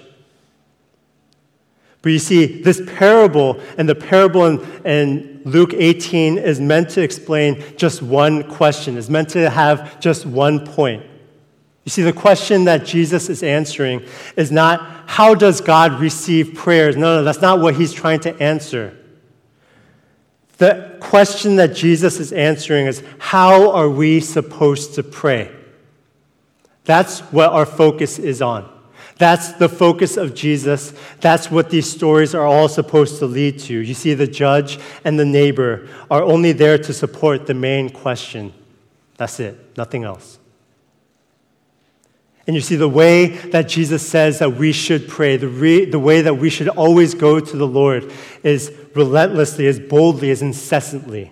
But 2.01 2.11
you 2.11 2.17
see, 2.17 2.63
this 2.63 2.81
parable 2.97 3.59
and 3.77 3.87
the 3.87 3.93
parable 3.93 4.47
in, 4.47 4.59
in, 4.83 5.41
Luke 5.45 5.75
18 5.75 6.39
is 6.39 6.59
meant 6.59 6.89
to 6.89 7.03
explain 7.03 7.63
just 7.77 8.01
one 8.01 8.49
question, 8.49 8.97
is 8.97 9.11
meant 9.11 9.29
to 9.29 9.47
have 9.47 9.99
just 9.99 10.25
one 10.25 10.65
point. 10.65 11.05
You 11.83 11.91
see, 11.91 12.01
the 12.01 12.11
question 12.11 12.63
that 12.63 12.83
Jesus 12.83 13.29
is 13.29 13.43
answering 13.43 14.01
is 14.35 14.51
not 14.51 15.03
how 15.05 15.35
does 15.35 15.61
God 15.61 15.99
receive 15.99 16.55
prayers? 16.55 16.97
No, 16.97 17.17
no, 17.17 17.23
that's 17.23 17.41
not 17.41 17.59
what 17.59 17.75
he's 17.75 17.93
trying 17.93 18.21
to 18.21 18.35
answer. 18.41 18.97
The 20.57 20.97
question 20.99 21.57
that 21.57 21.75
Jesus 21.75 22.19
is 22.19 22.33
answering 22.33 22.87
is 22.87 23.03
how 23.19 23.69
are 23.69 23.87
we 23.87 24.19
supposed 24.19 24.95
to 24.95 25.03
pray? 25.03 25.59
That's 26.85 27.19
what 27.19 27.49
our 27.51 27.65
focus 27.65 28.19
is 28.19 28.41
on. 28.41 28.69
That's 29.17 29.53
the 29.53 29.69
focus 29.69 30.17
of 30.17 30.33
Jesus. 30.33 30.93
That's 31.21 31.49
what 31.51 31.69
these 31.69 31.89
stories 31.89 32.33
are 32.33 32.45
all 32.45 32.67
supposed 32.67 33.19
to 33.19 33.25
lead 33.25 33.59
to. 33.59 33.77
You 33.77 33.93
see, 33.93 34.13
the 34.13 34.27
judge 34.27 34.79
and 35.05 35.19
the 35.19 35.25
neighbor 35.25 35.87
are 36.09 36.23
only 36.23 36.51
there 36.51 36.77
to 36.77 36.93
support 36.93 37.45
the 37.45 37.53
main 37.53 37.89
question. 37.89 38.53
That's 39.17 39.39
it, 39.39 39.77
nothing 39.77 40.03
else. 40.03 40.39
And 42.45 42.55
you 42.55 42.61
see, 42.61 42.75
the 42.75 42.89
way 42.89 43.27
that 43.27 43.69
Jesus 43.69 44.05
says 44.05 44.39
that 44.39 44.55
we 44.55 44.73
should 44.73 45.07
pray, 45.07 45.37
the, 45.37 45.47
re- 45.47 45.85
the 45.85 45.99
way 45.99 46.21
that 46.21 46.35
we 46.35 46.49
should 46.49 46.67
always 46.67 47.13
go 47.13 47.39
to 47.39 47.57
the 47.57 47.67
Lord 47.67 48.11
is 48.43 48.73
relentlessly, 48.95 49.67
as 49.67 49.79
boldly, 49.79 50.29
as 50.29 50.41
incessantly. 50.41 51.31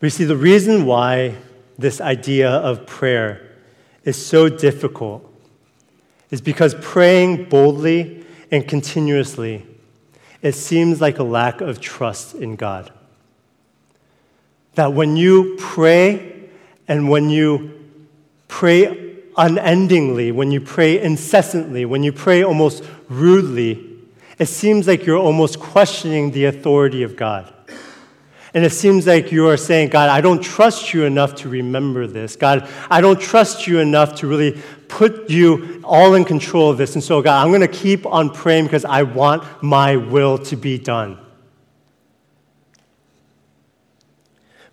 You 0.00 0.10
see, 0.10 0.24
the 0.24 0.36
reason 0.36 0.86
why 0.86 1.34
this 1.78 2.00
idea 2.00 2.50
of 2.50 2.86
prayer 2.86 3.48
is 4.04 4.22
so 4.24 4.48
difficult 4.48 5.24
is 6.30 6.40
because 6.40 6.74
praying 6.80 7.48
boldly 7.48 8.24
and 8.50 8.66
continuously, 8.66 9.66
it 10.42 10.52
seems 10.52 11.00
like 11.00 11.18
a 11.18 11.22
lack 11.22 11.60
of 11.60 11.80
trust 11.80 12.34
in 12.34 12.56
God. 12.56 12.92
That 14.74 14.92
when 14.92 15.16
you 15.16 15.56
pray 15.58 16.48
and 16.86 17.08
when 17.08 17.30
you 17.30 17.74
pray 18.48 19.16
unendingly, 19.36 20.32
when 20.32 20.50
you 20.50 20.60
pray 20.60 21.00
incessantly, 21.00 21.84
when 21.84 22.02
you 22.02 22.12
pray 22.12 22.42
almost 22.42 22.84
rudely, 23.08 23.84
it 24.38 24.46
seems 24.46 24.86
like 24.86 25.06
you're 25.06 25.18
almost 25.18 25.58
questioning 25.58 26.30
the 26.30 26.44
authority 26.44 27.02
of 27.02 27.16
God. 27.16 27.52
And 28.58 28.66
it 28.66 28.70
seems 28.70 29.06
like 29.06 29.30
you 29.30 29.46
are 29.46 29.56
saying, 29.56 29.90
God, 29.90 30.08
I 30.08 30.20
don't 30.20 30.42
trust 30.42 30.92
you 30.92 31.04
enough 31.04 31.36
to 31.36 31.48
remember 31.48 32.08
this. 32.08 32.34
God, 32.34 32.68
I 32.90 33.00
don't 33.00 33.20
trust 33.20 33.68
you 33.68 33.78
enough 33.78 34.16
to 34.16 34.26
really 34.26 34.60
put 34.88 35.30
you 35.30 35.80
all 35.84 36.14
in 36.14 36.24
control 36.24 36.68
of 36.68 36.76
this. 36.76 36.94
And 36.96 37.04
so, 37.04 37.22
God, 37.22 37.40
I'm 37.40 37.52
going 37.52 37.60
to 37.60 37.68
keep 37.68 38.04
on 38.04 38.30
praying 38.30 38.64
because 38.64 38.84
I 38.84 39.04
want 39.04 39.44
my 39.62 39.94
will 39.94 40.38
to 40.38 40.56
be 40.56 40.76
done. 40.76 41.20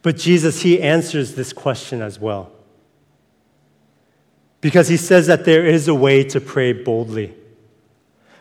But 0.01 0.17
Jesus, 0.17 0.63
he 0.63 0.81
answers 0.81 1.35
this 1.35 1.53
question 1.53 2.01
as 2.01 2.19
well. 2.19 2.51
Because 4.61 4.87
he 4.87 4.97
says 4.97 5.27
that 5.27 5.45
there 5.45 5.63
is 5.63 5.87
a 5.87 5.93
way 5.93 6.23
to 6.23 6.41
pray 6.41 6.73
boldly. 6.73 7.35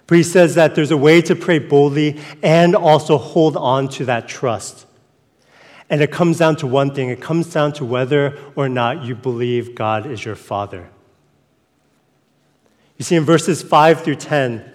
But 0.07 0.17
he 0.17 0.25
says 0.25 0.55
that 0.55 0.75
there's 0.75 0.91
a 0.91 0.97
way 0.97 1.21
to 1.21 1.37
pray 1.37 1.59
boldly 1.59 2.19
and 2.43 2.75
also 2.75 3.19
hold 3.19 3.59
on 3.59 3.91
to 3.91 4.07
that 4.07 4.27
trust. 4.27 4.87
And 5.95 6.03
it 6.03 6.11
comes 6.11 6.39
down 6.39 6.57
to 6.57 6.67
one 6.67 6.93
thing 6.93 7.09
it 7.09 7.21
comes 7.21 7.53
down 7.53 7.73
to 7.75 7.85
whether 7.85 8.37
or 8.57 8.69
not 8.69 9.05
you 9.05 9.15
believe 9.15 9.77
God 9.77 10.07
is 10.07 10.25
your 10.25 10.35
Father. 10.35 10.91
You 12.99 13.05
see, 13.05 13.15
in 13.15 13.23
verses 13.23 13.63
5 13.63 14.03
through 14.03 14.17
10, 14.17 14.73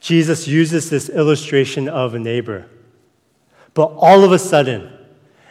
Jesus 0.00 0.46
uses 0.46 0.90
this 0.90 1.08
illustration 1.08 1.88
of 1.88 2.12
a 2.12 2.18
neighbor. 2.18 2.66
But 3.72 3.86
all 3.96 4.22
of 4.22 4.32
a 4.32 4.38
sudden, 4.38 4.92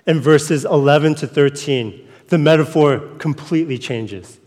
in 0.05 0.19
verses 0.19 0.63
11 0.63 1.15
to 1.15 1.27
13, 1.27 2.07
the 2.27 2.37
metaphor 2.37 2.99
completely 3.17 3.79
changes. 3.79 4.37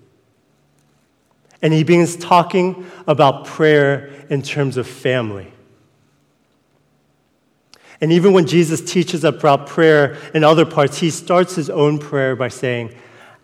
And 1.61 1.73
he 1.73 1.83
begins 1.83 2.15
talking 2.15 2.89
about 3.09 3.47
prayer 3.47 4.13
in 4.31 4.43
terms 4.43 4.77
of 4.77 4.87
family. 4.87 5.53
And 8.03 8.11
even 8.11 8.33
when 8.33 8.47
Jesus 8.47 8.81
teaches 8.81 9.23
about 9.23 9.69
prayer 9.69 10.19
in 10.35 10.43
other 10.43 10.67
parts, 10.67 10.99
he 10.99 11.09
starts 11.09 11.55
his 11.55 11.71
own 11.71 12.01
prayer 12.01 12.35
by 12.35 12.49
saying, 12.49 12.93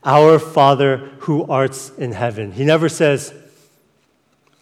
Our 0.04 0.40
Father 0.40 0.96
who 1.20 1.44
art 1.44 1.92
in 1.96 2.10
heaven. 2.10 2.50
He 2.50 2.64
never 2.64 2.88
says, 2.88 3.32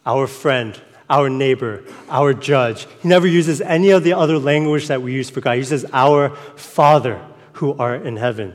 Our 0.04 0.26
friend, 0.26 0.78
our 1.08 1.30
neighbor, 1.30 1.82
our 2.10 2.34
judge. 2.34 2.86
He 3.00 3.08
never 3.08 3.26
uses 3.26 3.62
any 3.62 3.88
of 3.88 4.04
the 4.04 4.12
other 4.12 4.38
language 4.38 4.88
that 4.88 5.00
we 5.00 5.14
use 5.14 5.30
for 5.30 5.40
God. 5.40 5.56
He 5.56 5.64
says, 5.64 5.86
Our 5.94 6.36
Father 6.56 7.18
who 7.54 7.72
art 7.78 8.04
in 8.04 8.18
heaven. 8.18 8.54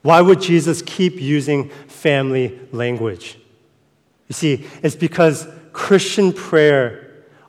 Why 0.00 0.22
would 0.22 0.40
Jesus 0.40 0.80
keep 0.80 1.20
using 1.20 1.68
family 1.86 2.58
language? 2.72 3.36
You 4.28 4.32
see, 4.32 4.66
it's 4.82 4.96
because 4.96 5.46
Christian 5.74 6.32
prayer 6.32 7.07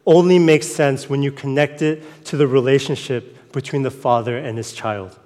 only 0.10 0.40
makes 0.40 0.66
sense 0.66 1.08
when 1.08 1.22
you 1.22 1.32
connect 1.32 1.84
it 1.84 2.04
to 2.26 2.36
the 2.36 2.48
relationship 2.48 3.52
between 3.52 3.84
the 3.84 3.92
father 3.92 4.36
and 4.36 4.58
his 4.58 4.74
child. 4.74 5.18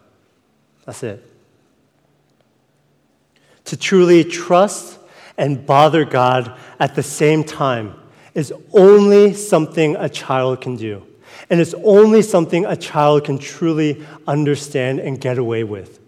That's 0.86 1.02
it. 1.04 1.26
To 3.66 3.78
truly 3.78 4.26
trust 4.26 5.00
and 5.38 5.66
bother 5.66 6.04
God 6.04 6.60
at 6.82 6.96
the 6.96 7.02
same 7.02 7.46
time 7.46 7.96
is 8.34 8.54
only 8.74 9.34
something 9.34 9.96
a 9.96 10.10
child 10.10 10.60
can 10.60 10.76
do. 10.76 11.08
And 11.50 11.62
it's 11.62 11.74
only 11.86 12.22
something 12.22 12.66
a 12.66 12.76
child 12.76 13.24
can 13.24 13.38
truly 13.38 14.06
understand 14.28 15.00
and 15.00 15.20
get 15.20 15.38
away 15.38 15.64
with. 15.64 16.02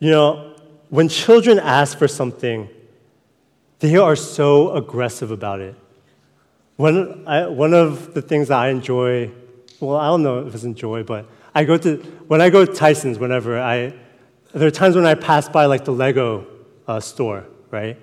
You 0.00 0.10
know, 0.10 0.56
when 0.88 1.08
children 1.08 1.60
ask 1.60 1.96
for 1.96 2.08
something, 2.08 2.68
they 3.82 3.96
are 3.96 4.14
so 4.14 4.76
aggressive 4.76 5.32
about 5.32 5.58
it. 5.60 5.74
One, 6.76 7.26
I, 7.26 7.48
one 7.48 7.74
of 7.74 8.14
the 8.14 8.22
things 8.22 8.46
that 8.46 8.58
I 8.58 8.68
enjoy, 8.68 9.32
well, 9.80 9.96
I 9.96 10.06
don't 10.06 10.22
know 10.22 10.46
if 10.46 10.54
it's 10.54 10.62
enjoy, 10.62 11.02
but 11.02 11.26
I 11.52 11.64
go 11.64 11.76
to, 11.78 11.96
when 12.28 12.40
I 12.40 12.48
go 12.48 12.64
to 12.64 12.72
Tyson's, 12.72 13.18
whenever 13.18 13.60
I, 13.60 13.92
there 14.54 14.68
are 14.68 14.70
times 14.70 14.94
when 14.94 15.04
I 15.04 15.14
pass 15.14 15.48
by 15.48 15.66
like 15.66 15.84
the 15.84 15.90
Lego 15.90 16.46
uh, 16.86 17.00
store, 17.00 17.44
right? 17.72 17.98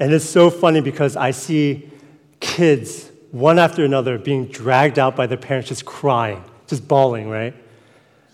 And 0.00 0.12
it's 0.12 0.24
so 0.24 0.50
funny 0.50 0.80
because 0.80 1.16
I 1.16 1.30
see 1.30 1.88
kids, 2.40 3.08
one 3.30 3.60
after 3.60 3.84
another, 3.84 4.18
being 4.18 4.46
dragged 4.46 4.98
out 4.98 5.14
by 5.14 5.28
their 5.28 5.38
parents, 5.38 5.68
just 5.68 5.84
crying, 5.84 6.42
just 6.66 6.88
bawling, 6.88 7.30
right? 7.30 7.54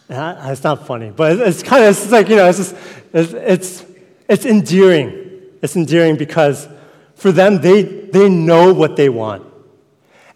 I, 0.09 0.51
it's 0.51 0.65
not 0.65 0.87
funny, 0.87 1.11
but 1.11 1.39
it's 1.41 1.63
kind 1.63 1.85
of, 1.85 1.91
it's 1.91 2.11
like, 2.11 2.31
you 2.31 2.37
know, 2.37 2.49
it's 2.49 2.57
just, 2.57 2.77
it's, 3.13 3.33
it's, 3.35 3.85
it's 4.29 4.47
endearing. 4.47 5.20
It's 5.63 5.77
endearing 5.77 6.17
because 6.17 6.69
for 7.15 7.33
them, 7.33 7.61
they, 7.61 7.83
they 7.83 8.29
know 8.29 8.73
what 8.73 8.97
they 8.97 9.09
want. 9.09 9.47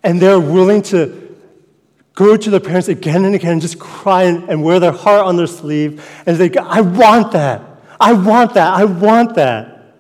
And 0.03 0.21
they're 0.21 0.41
willing 0.41 0.83
to 0.83 1.37
go 2.15 2.37
to 2.37 2.51
their 2.51 2.61
parents 2.61 2.89
again 2.89 3.25
and 3.25 3.35
again 3.35 3.53
and 3.53 3.63
just 3.63 3.79
cry 3.79 4.25
and, 4.25 4.49
and 4.49 4.63
wear 4.63 4.79
their 4.79 4.93
heart 4.93 5.25
on 5.25 5.37
their 5.37 5.47
sleeve 5.47 6.07
and 6.27 6.37
say, 6.37 6.53
I 6.57 6.83
want 6.83 7.33
that. 7.33 7.63
I 7.99 8.13
want 8.13 8.55
that. 8.55 8.75
I 8.75 8.85
want 8.85 9.35
that. 9.37 9.95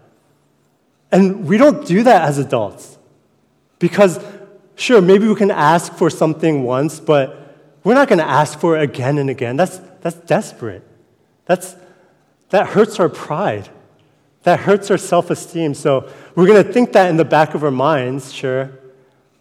And 1.11 1.47
we 1.47 1.57
don't 1.57 1.87
do 1.87 2.03
that 2.03 2.29
as 2.29 2.39
adults. 2.39 2.99
Because, 3.79 4.23
sure, 4.77 5.01
maybe 5.01 5.27
we 5.27 5.35
can 5.35 5.51
ask 5.51 5.95
for 5.95 6.11
something 6.11 6.65
once, 6.65 7.01
but 7.01 7.57
we're 7.83 7.95
not 7.95 8.09
going 8.09 8.19
to 8.19 8.29
ask 8.29 8.59
for 8.59 8.77
it 8.77 8.83
again 8.83 9.19
and 9.19 9.31
again. 9.31 9.57
That's, 9.57 9.79
that's 10.01 10.17
desperate. 10.17 10.83
That's, 11.47 11.77
that 12.51 12.69
hurts 12.69 13.01
our 13.01 13.09
pride. 13.09 13.69
That 14.45 14.61
hurts 14.61 14.91
our 14.91 14.99
self 14.99 15.31
esteem. 15.31 15.75
So 15.75 16.09
we're 16.35 16.47
going 16.47 16.63
to 16.63 16.73
think 16.73 16.93
that 16.93 17.11
in 17.11 17.17
the 17.17 17.25
back 17.25 17.55
of 17.55 17.65
our 17.65 17.71
minds, 17.71 18.33
sure. 18.33 18.71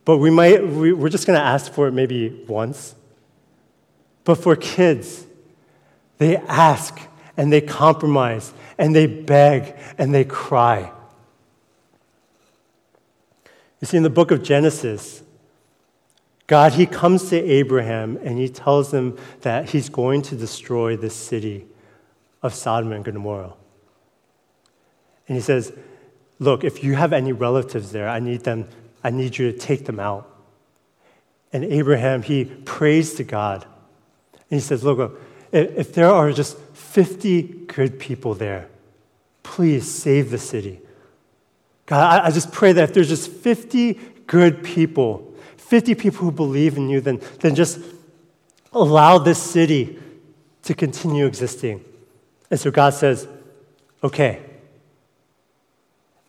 But 0.05 0.17
we 0.17 0.29
might, 0.29 0.65
we, 0.65 0.91
we're 0.91 1.09
just 1.09 1.27
going 1.27 1.39
to 1.39 1.45
ask 1.45 1.71
for 1.71 1.87
it 1.87 1.91
maybe 1.91 2.43
once. 2.47 2.95
But 4.23 4.35
for 4.35 4.55
kids, 4.55 5.25
they 6.17 6.37
ask 6.37 6.99
and 7.35 7.51
they 7.51 7.61
compromise 7.61 8.53
and 8.77 8.95
they 8.95 9.05
beg 9.07 9.75
and 9.97 10.13
they 10.13 10.23
cry. 10.23 10.91
You 13.81 13.87
see, 13.87 13.97
in 13.97 14.03
the 14.03 14.09
book 14.09 14.31
of 14.31 14.43
Genesis, 14.43 15.21
God, 16.47 16.73
He 16.73 16.85
comes 16.85 17.29
to 17.29 17.37
Abraham 17.37 18.17
and 18.23 18.37
He 18.37 18.47
tells 18.47 18.93
him 18.93 19.17
that 19.41 19.71
He's 19.71 19.89
going 19.89 20.21
to 20.23 20.35
destroy 20.35 20.95
the 20.95 21.09
city 21.09 21.65
of 22.41 22.53
Sodom 22.53 22.93
and 22.93 23.03
Gomorrah. 23.03 23.53
And 25.27 25.35
He 25.37 25.41
says, 25.41 25.73
Look, 26.39 26.63
if 26.63 26.83
you 26.83 26.95
have 26.95 27.13
any 27.13 27.31
relatives 27.31 27.91
there, 27.91 28.09
I 28.09 28.19
need 28.19 28.43
them 28.43 28.67
I 29.03 29.09
need 29.09 29.37
you 29.37 29.51
to 29.51 29.57
take 29.57 29.85
them 29.85 29.99
out. 29.99 30.29
And 31.51 31.63
Abraham, 31.65 32.23
he 32.23 32.45
prays 32.45 33.15
to 33.15 33.23
God. 33.23 33.65
And 34.49 34.59
he 34.59 34.59
says, 34.59 34.83
Look, 34.83 35.19
if 35.51 35.93
there 35.93 36.09
are 36.09 36.31
just 36.31 36.57
50 36.57 37.41
good 37.67 37.99
people 37.99 38.33
there, 38.33 38.69
please 39.43 39.89
save 39.89 40.31
the 40.31 40.37
city. 40.37 40.79
God, 41.85 42.23
I 42.23 42.31
just 42.31 42.51
pray 42.51 42.71
that 42.71 42.83
if 42.85 42.93
there's 42.93 43.09
just 43.09 43.29
50 43.29 43.93
good 44.25 44.63
people, 44.63 45.33
50 45.57 45.95
people 45.95 46.19
who 46.21 46.31
believe 46.31 46.77
in 46.77 46.89
you, 46.89 47.01
then, 47.01 47.21
then 47.41 47.55
just 47.55 47.79
allow 48.71 49.17
this 49.17 49.37
city 49.37 49.99
to 50.63 50.73
continue 50.73 51.25
existing. 51.25 51.83
And 52.49 52.59
so 52.59 52.71
God 52.71 52.93
says, 52.93 53.27
okay, 54.01 54.41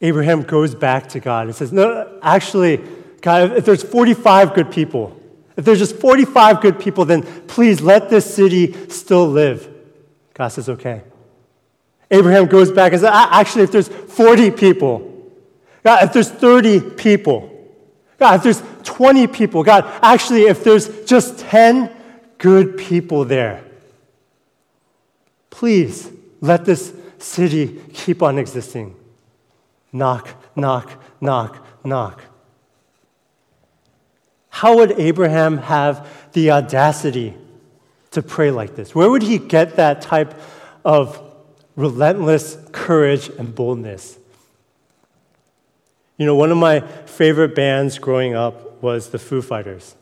Abraham 0.05 0.43
goes 0.43 0.75
back 0.75 1.09
to 1.09 1.19
God 1.19 1.47
and 1.47 1.57
says, 1.57 1.73
No, 1.73 2.19
actually, 2.21 2.77
God, 3.23 3.53
if 3.53 3.65
there's 3.65 3.83
45 3.83 4.53
good 4.53 4.71
people, 4.71 5.19
if 5.57 5.65
there's 5.65 5.79
just 5.79 5.97
45 5.97 6.61
good 6.61 6.79
people, 6.79 7.07
then 7.07 7.23
please 7.47 7.81
let 7.81 8.11
this 8.11 8.33
city 8.33 8.91
still 8.91 9.27
live. 9.27 9.67
God 10.35 10.49
says, 10.49 10.69
Okay. 10.69 11.03
Abraham 12.11 12.45
goes 12.49 12.71
back 12.71 12.93
and 12.93 13.01
says, 13.01 13.11
Actually, 13.11 13.65
if 13.65 13.73
there's 13.73 13.89
40 13.89 14.51
people, 14.51 15.31
God, 15.83 16.05
if 16.05 16.13
there's 16.13 16.31
30 16.31 16.81
people, 16.97 17.51
God, 18.19 18.37
if 18.37 18.43
there's 18.43 18.63
20 18.83 19.27
people, 19.29 19.65
God, 19.65 19.91
actually, 20.03 20.43
if 20.43 20.63
there's 20.65 21.07
just 21.07 21.39
10 21.39 21.91
good 22.37 22.77
people 22.77 23.25
there, 23.25 23.65
please 25.49 26.11
let 26.43 26.67
this 26.67 26.93
city 27.19 27.81
keep 27.95 28.23
on 28.23 28.37
existing. 28.39 28.97
Knock, 29.95 30.29
knock, 30.57 31.01
knock, 31.21 31.65
knock. 31.85 32.21
How 34.49 34.77
would 34.79 34.91
Abraham 34.99 35.59
have 35.59 36.33
the 36.33 36.51
audacity 36.51 37.35
to 38.11 38.21
pray 38.21 38.51
like 38.51 38.75
this? 38.75 38.93
Where 38.93 39.09
would 39.09 39.23
he 39.23 39.39
get 39.39 39.77
that 39.77 40.03
type 40.03 40.35
of 40.85 41.23
relentless 41.77 42.59
courage 42.73 43.29
and 43.39 43.55
boldness? 43.55 44.19
You 46.17 46.27
know, 46.27 46.35
one 46.35 46.51
of 46.51 46.59
my 46.59 46.81
favorite 46.81 47.55
bands 47.55 48.01
growing 48.01 48.35
up 48.35 48.83
was 48.83 49.11
the 49.11 49.19
Foo 49.21 49.43
Fighters. 49.43 49.95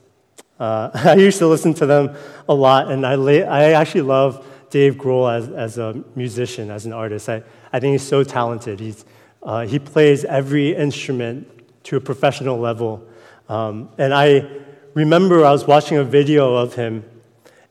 Uh, 0.58 0.90
I 0.94 1.16
used 1.16 1.38
to 1.40 1.46
listen 1.46 1.74
to 1.74 1.86
them 1.86 2.16
a 2.48 2.54
lot, 2.54 2.90
and 2.90 3.06
I, 3.06 3.16
la- 3.16 3.46
I 3.46 3.72
actually 3.72 4.02
love 4.02 4.46
Dave 4.70 4.94
Grohl 4.94 5.30
as, 5.30 5.50
as 5.50 5.76
a 5.76 6.02
musician, 6.16 6.70
as 6.70 6.86
an 6.86 6.94
artist. 6.94 7.28
I, 7.28 7.42
I 7.74 7.78
think 7.78 7.92
he's 7.92 8.08
so 8.08 8.24
talented. 8.24 8.80
He's, 8.80 9.04
uh, 9.42 9.66
he 9.66 9.78
plays 9.78 10.24
every 10.24 10.74
instrument 10.74 11.48
to 11.84 11.96
a 11.96 12.00
professional 12.00 12.58
level. 12.58 13.06
Um, 13.48 13.90
and 13.98 14.14
I 14.14 14.48
remember 14.94 15.44
I 15.44 15.52
was 15.52 15.66
watching 15.66 15.98
a 15.98 16.04
video 16.04 16.54
of 16.54 16.74
him, 16.74 17.04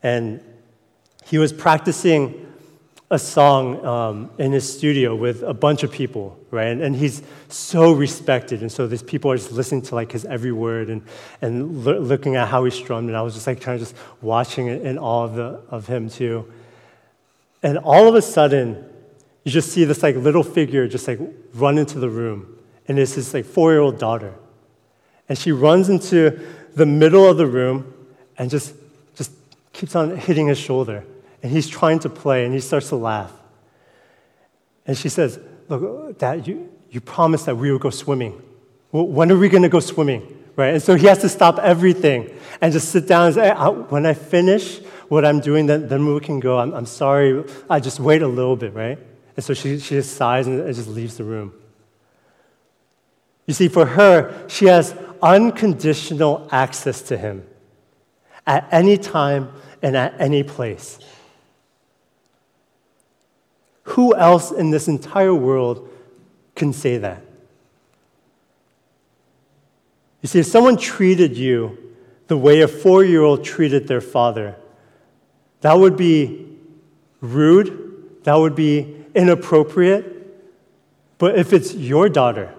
and 0.03 0.41
he 1.25 1.37
was 1.37 1.53
practicing 1.53 2.47
a 3.09 3.19
song 3.19 3.85
um, 3.85 4.31
in 4.37 4.53
his 4.53 4.77
studio 4.77 5.13
with 5.13 5.43
a 5.43 5.53
bunch 5.53 5.83
of 5.83 5.91
people, 5.91 6.39
right? 6.49 6.67
And, 6.67 6.81
and, 6.81 6.95
he's 6.95 7.21
so 7.49 7.91
respected, 7.91 8.61
and 8.61 8.71
so 8.71 8.87
these 8.87 9.03
people 9.03 9.29
are 9.31 9.37
just 9.37 9.51
listening 9.51 9.81
to 9.83 9.95
like 9.95 10.13
his 10.13 10.23
every 10.23 10.53
word 10.53 10.89
and, 10.89 11.01
and 11.41 11.83
lo- 11.83 11.99
looking 11.99 12.37
at 12.37 12.47
how 12.47 12.63
he 12.63 12.71
strummed, 12.71 13.09
and 13.09 13.17
I 13.17 13.21
was 13.21 13.33
just 13.33 13.47
like 13.47 13.59
kind 13.59 13.75
of 13.75 13.81
just 13.81 13.95
watching 14.21 14.67
it 14.67 14.83
in 14.83 14.97
awe 14.97 15.25
of, 15.25 15.35
the, 15.35 15.59
of 15.69 15.87
him 15.87 16.09
too. 16.09 16.49
And 17.63 17.77
all 17.79 18.07
of 18.07 18.15
a 18.15 18.21
sudden, 18.21 18.90
you 19.43 19.51
just 19.51 19.71
see 19.71 19.85
this 19.85 20.03
like 20.03 20.15
little 20.15 20.43
figure 20.43 20.87
just 20.87 21.07
like 21.07 21.19
run 21.53 21.77
into 21.77 21.99
the 21.99 22.09
room, 22.09 22.57
and 22.87 22.99
it's 22.99 23.13
his 23.13 23.33
like 23.33 23.45
four 23.45 23.71
year 23.71 23.81
old 23.81 23.99
daughter. 23.99 24.33
And 25.29 25.37
she 25.37 25.51
runs 25.51 25.89
into 25.89 26.39
the 26.75 26.85
middle 26.85 27.27
of 27.27 27.37
the 27.37 27.47
room 27.47 27.93
and 28.37 28.49
just, 28.49 28.73
just 29.15 29.31
keeps 29.71 29.95
on 29.95 30.17
hitting 30.17 30.47
his 30.47 30.57
shoulder. 30.57 31.05
And 31.41 31.51
he's 31.51 31.67
trying 31.67 31.99
to 31.99 32.09
play, 32.09 32.45
and 32.45 32.53
he 32.53 32.59
starts 32.59 32.89
to 32.89 32.95
laugh. 32.95 33.31
And 34.85 34.97
she 34.97 35.09
says, 35.09 35.39
Look, 35.69 36.19
Dad, 36.19 36.45
you, 36.45 36.69
you 36.89 36.99
promised 36.99 37.45
that 37.45 37.55
we 37.55 37.71
would 37.71 37.81
go 37.81 37.89
swimming. 37.89 38.41
When 38.91 39.31
are 39.31 39.37
we 39.37 39.47
going 39.47 39.63
to 39.63 39.69
go 39.69 39.79
swimming? 39.79 40.37
Right? 40.57 40.73
And 40.73 40.83
so 40.83 40.95
he 40.95 41.07
has 41.07 41.19
to 41.19 41.29
stop 41.29 41.59
everything 41.59 42.29
and 42.59 42.73
just 42.73 42.89
sit 42.89 43.07
down 43.07 43.27
and 43.27 43.35
say, 43.35 43.51
When 43.53 44.05
I 44.05 44.13
finish 44.13 44.79
what 45.07 45.23
I'm 45.23 45.39
doing, 45.39 45.65
then, 45.65 45.87
then 45.87 46.13
we 46.13 46.19
can 46.19 46.39
go. 46.39 46.59
I'm, 46.59 46.73
I'm 46.73 46.85
sorry. 46.85 47.43
I 47.69 47.79
just 47.79 47.99
wait 47.99 48.21
a 48.21 48.27
little 48.27 48.57
bit, 48.57 48.73
right? 48.73 48.99
And 49.35 49.43
so 49.43 49.53
she, 49.53 49.79
she 49.79 49.95
just 49.95 50.15
sighs 50.15 50.47
and, 50.47 50.59
and 50.61 50.75
just 50.75 50.89
leaves 50.89 51.17
the 51.17 51.23
room. 51.23 51.53
You 53.47 53.53
see, 53.53 53.67
for 53.67 53.85
her, 53.85 54.47
she 54.47 54.65
has 54.65 54.95
unconditional 55.21 56.47
access 56.51 57.01
to 57.03 57.17
him 57.17 57.45
at 58.45 58.67
any 58.71 58.97
time 58.97 59.51
and 59.81 59.95
at 59.95 60.19
any 60.19 60.43
place. 60.43 60.99
Who 63.83 64.15
else 64.15 64.51
in 64.51 64.69
this 64.69 64.87
entire 64.87 65.33
world 65.33 65.89
can 66.55 66.71
say 66.71 66.97
that? 66.97 67.23
You 70.21 70.27
see, 70.27 70.39
if 70.39 70.45
someone 70.45 70.77
treated 70.77 71.35
you 71.35 71.77
the 72.27 72.37
way 72.37 72.61
a 72.61 72.67
four 72.67 73.03
year 73.03 73.23
old 73.23 73.43
treated 73.43 73.87
their 73.87 74.01
father, 74.01 74.55
that 75.61 75.77
would 75.77 75.97
be 75.97 76.47
rude, 77.19 78.23
that 78.23 78.35
would 78.35 78.55
be 78.55 79.00
inappropriate. 79.15 80.17
But 81.17 81.37
if 81.37 81.53
it's 81.53 81.73
your 81.73 82.09
daughter, 82.09 82.53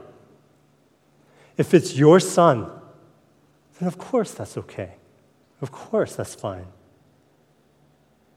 if 1.56 1.74
it's 1.74 1.96
your 1.96 2.20
son, 2.20 2.70
then 3.78 3.88
of 3.88 3.98
course 3.98 4.32
that's 4.32 4.56
okay. 4.56 4.94
Of 5.60 5.70
course 5.70 6.16
that's 6.16 6.34
fine. 6.34 6.66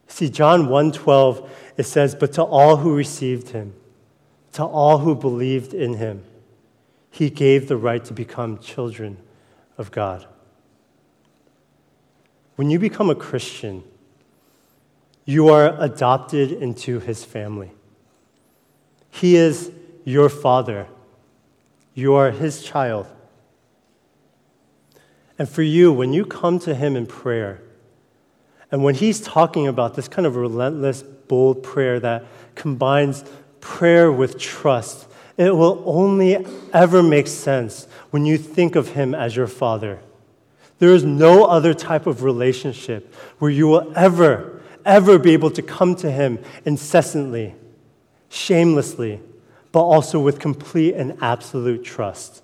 See, 0.08 0.30
John 0.30 0.68
1:12, 0.68 1.50
it 1.78 1.84
says, 1.84 2.16
But 2.16 2.34
to 2.34 2.44
all 2.44 2.78
who 2.78 2.96
received 2.96 3.50
him, 3.50 3.74
to 4.54 4.64
all 4.64 5.00
who 5.00 5.16
believed 5.16 5.74
in 5.74 5.96
him, 5.96 6.24
he 7.10 7.30
gave 7.30 7.68
the 7.68 7.78
right 7.78 8.04
to 8.06 8.14
become 8.14 8.58
children 8.60 9.18
of 9.78 9.92
God. 9.92 10.26
When 12.56 12.70
you 12.70 12.80
become 12.80 13.10
a 13.10 13.16
Christian, 13.16 13.84
you 15.26 15.50
are 15.50 15.76
adopted 15.82 16.52
into 16.52 17.00
his 17.00 17.26
family. 17.26 17.72
He 19.16 19.38
is 19.38 19.72
your 20.04 20.28
father. 20.28 20.88
You 21.94 22.16
are 22.16 22.32
his 22.32 22.62
child. 22.62 23.08
And 25.40 25.48
for 25.48 25.62
you, 25.62 25.94
when 25.94 26.12
you 26.12 26.26
come 26.26 26.60
to 26.60 26.76
him 26.76 26.98
in 26.98 27.08
prayer, 27.08 27.62
and 28.72 28.84
when 28.84 28.96
he's 28.96 29.22
talking 29.22 29.68
about 29.68 29.96
this 29.96 30.10
kind 30.10 30.26
of 30.26 30.36
relentless, 30.36 31.02
bold 31.02 31.64
prayer 31.64 31.98
that 32.02 32.26
combines 32.56 33.24
prayer 33.62 34.12
with 34.12 34.38
trust, 34.38 35.08
it 35.38 35.56
will 35.56 35.82
only 35.86 36.46
ever 36.74 37.02
make 37.02 37.28
sense 37.28 37.88
when 38.12 38.26
you 38.26 38.38
think 38.38 38.76
of 38.76 38.90
him 38.90 39.16
as 39.16 39.34
your 39.34 39.48
father. 39.48 40.00
There 40.80 40.94
is 40.94 41.06
no 41.06 41.46
other 41.46 41.74
type 41.74 42.06
of 42.06 42.24
relationship 42.24 43.14
where 43.40 43.52
you 43.52 43.68
will 43.68 43.94
ever, 43.96 44.62
ever 44.84 45.18
be 45.18 45.32
able 45.32 45.52
to 45.52 45.62
come 45.62 45.96
to 45.96 46.12
him 46.12 46.40
incessantly, 46.66 47.56
shamelessly, 48.36 49.20
but 49.72 49.84
also 49.84 50.20
with 50.20 50.40
complete 50.40 50.96
and 50.96 51.18
absolute 51.22 51.84
trust. 51.84 52.44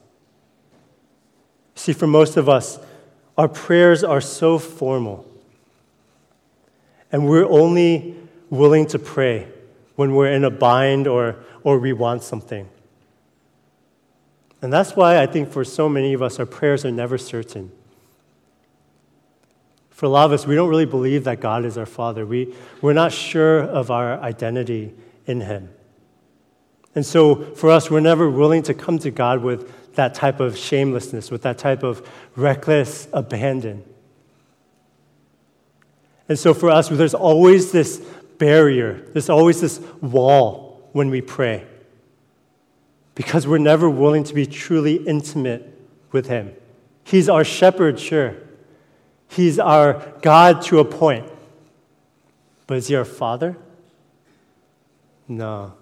See, 1.76 1.94
for 1.94 2.08
most 2.08 2.38
of 2.38 2.48
us, 2.48 2.80
our 3.38 3.48
prayers 3.48 4.04
are 4.04 4.22
so 4.22 4.58
formal. 4.58 5.26
And 7.12 7.28
we're 7.28 7.48
only 7.48 8.16
willing 8.50 8.86
to 8.88 9.00
pray 9.00 9.48
when 9.96 10.16
we're 10.16 10.32
in 10.32 10.44
a 10.44 10.50
bind 10.50 11.08
or, 11.08 11.38
or 11.64 11.80
we 11.80 11.94
want 11.94 12.24
something. 12.24 12.70
And 14.62 14.72
that's 14.72 14.96
why 14.96 15.20
I 15.20 15.26
think 15.26 15.50
for 15.50 15.66
so 15.66 15.90
many 15.90 16.14
of 16.14 16.22
us, 16.22 16.40
our 16.40 16.46
prayers 16.46 16.86
are 16.86 16.92
never 16.92 17.18
certain. 17.18 17.72
For 19.90 20.06
a 20.06 20.10
lot 20.10 20.26
of 20.26 20.32
us, 20.32 20.48
we 20.48 20.56
don't 20.56 20.70
really 20.70 20.86
believe 20.86 21.26
that 21.26 21.40
God 21.40 21.66
is 21.66 21.78
our 21.78 21.86
Father. 21.86 22.26
We, 22.26 22.54
we're 22.82 22.94
not 22.94 23.12
sure 23.12 23.62
of 23.62 23.92
our 23.92 24.20
identity 24.20 24.94
in 25.26 25.42
Him. 25.42 25.70
And 26.94 27.06
so 27.06 27.36
for 27.56 27.72
us, 27.72 27.90
we're 27.90 28.02
never 28.02 28.30
willing 28.30 28.64
to 28.64 28.74
come 28.74 29.00
to 29.00 29.12
God 29.12 29.42
with 29.42 29.96
that 29.96 30.14
type 30.14 30.40
of 30.40 30.58
shamelessness, 30.58 31.32
with 31.32 31.42
that 31.44 31.58
type 31.58 31.84
of 31.84 32.08
reckless 32.36 33.08
abandon. 33.14 33.84
And 36.28 36.40
so 36.40 36.54
for 36.54 36.70
us, 36.70 36.90
there's 36.90 37.14
always 37.14 37.72
this 37.72 37.98
barrier, 38.38 39.06
there's 39.14 39.30
always 39.30 39.62
this 39.62 39.80
wall 40.02 40.90
when 40.94 41.10
we 41.10 41.22
pray 41.22 41.66
because 43.16 43.46
we're 43.46 43.58
never 43.58 43.90
willing 43.90 44.24
to 44.24 44.34
be 44.34 44.46
truly 44.46 44.96
intimate 44.96 45.78
with 46.12 46.28
Him. 46.28 46.54
He's 47.04 47.30
our 47.30 47.44
shepherd, 47.44 48.00
sure. 48.00 48.36
He's 49.28 49.60
our 49.60 50.14
God 50.22 50.62
to 50.64 50.80
a 50.80 50.86
point. 50.86 51.30
But 52.68 52.78
is 52.78 52.88
He 52.88 52.96
our 52.96 53.06
Father? 53.06 53.58
No. 55.28 55.74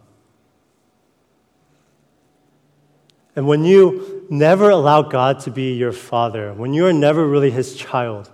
And 3.40 3.48
when 3.48 3.64
you 3.64 4.26
never 4.30 4.70
allow 4.70 5.02
God 5.02 5.40
to 5.44 5.50
be 5.50 5.72
your 5.72 5.94
Father, 5.94 6.54
when 6.54 6.74
you 6.74 6.86
are 6.88 6.92
never 6.92 7.26
really 7.26 7.52
His 7.52 7.74
child, 7.74 8.30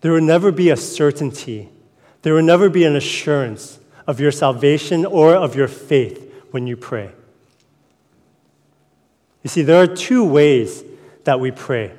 there 0.00 0.10
will 0.10 0.20
never 0.20 0.50
be 0.50 0.70
a 0.70 0.76
certainty. 0.76 1.68
There 2.22 2.34
will 2.34 2.42
never 2.42 2.68
be 2.68 2.82
an 2.82 2.96
assurance 2.96 3.78
of 4.04 4.18
your 4.18 4.32
salvation 4.32 5.06
or 5.06 5.36
of 5.36 5.54
your 5.54 5.68
faith 5.68 6.42
when 6.50 6.66
you 6.66 6.76
pray. 6.76 7.12
You 9.44 9.48
see, 9.48 9.62
there 9.62 9.80
are 9.80 9.86
two 9.86 10.24
ways 10.24 10.82
that 11.22 11.38
we 11.38 11.52
pray. 11.52 11.92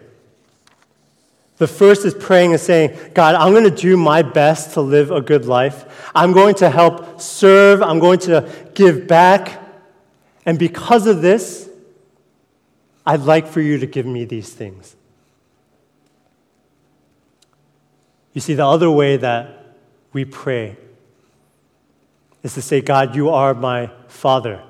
The 1.60 1.68
first 1.68 2.04
is 2.04 2.14
praying 2.14 2.52
and 2.52 2.60
saying, 2.60 3.00
God, 3.14 3.36
I'm 3.36 3.54
going 3.54 3.64
to 3.64 3.72
do 3.72 3.96
my 3.96 4.22
best 4.22 4.74
to 4.74 4.82
live 4.82 5.12
a 5.12 5.22
good 5.22 5.46
life. 5.46 6.10
I'm 6.14 6.34
going 6.34 6.56
to 6.56 6.70
help 6.70 7.22
serve. 7.22 7.82
I'm 7.82 8.00
going 8.00 8.20
to 8.20 8.54
give 8.74 9.08
back. 9.08 9.63
And 10.46 10.60
because 10.60 11.08
of 11.08 11.22
this, 11.22 11.70
I'd 13.06 13.22
like 13.22 13.48
for 13.48 13.62
you 13.62 13.78
to 13.78 13.86
give 13.86 14.06
me 14.06 14.26
these 14.26 14.52
things. 14.52 14.96
You 18.34 18.42
see, 18.42 18.54
the 18.54 18.66
other 18.66 18.90
way 18.90 19.18
that 19.18 19.78
we 20.12 20.26
pray 20.26 20.78
is 22.42 22.54
to 22.56 22.62
say, 22.62 22.82
God, 22.82 23.16
you 23.16 23.30
are 23.30 23.54
my 23.54 23.90
Father. 24.08 24.62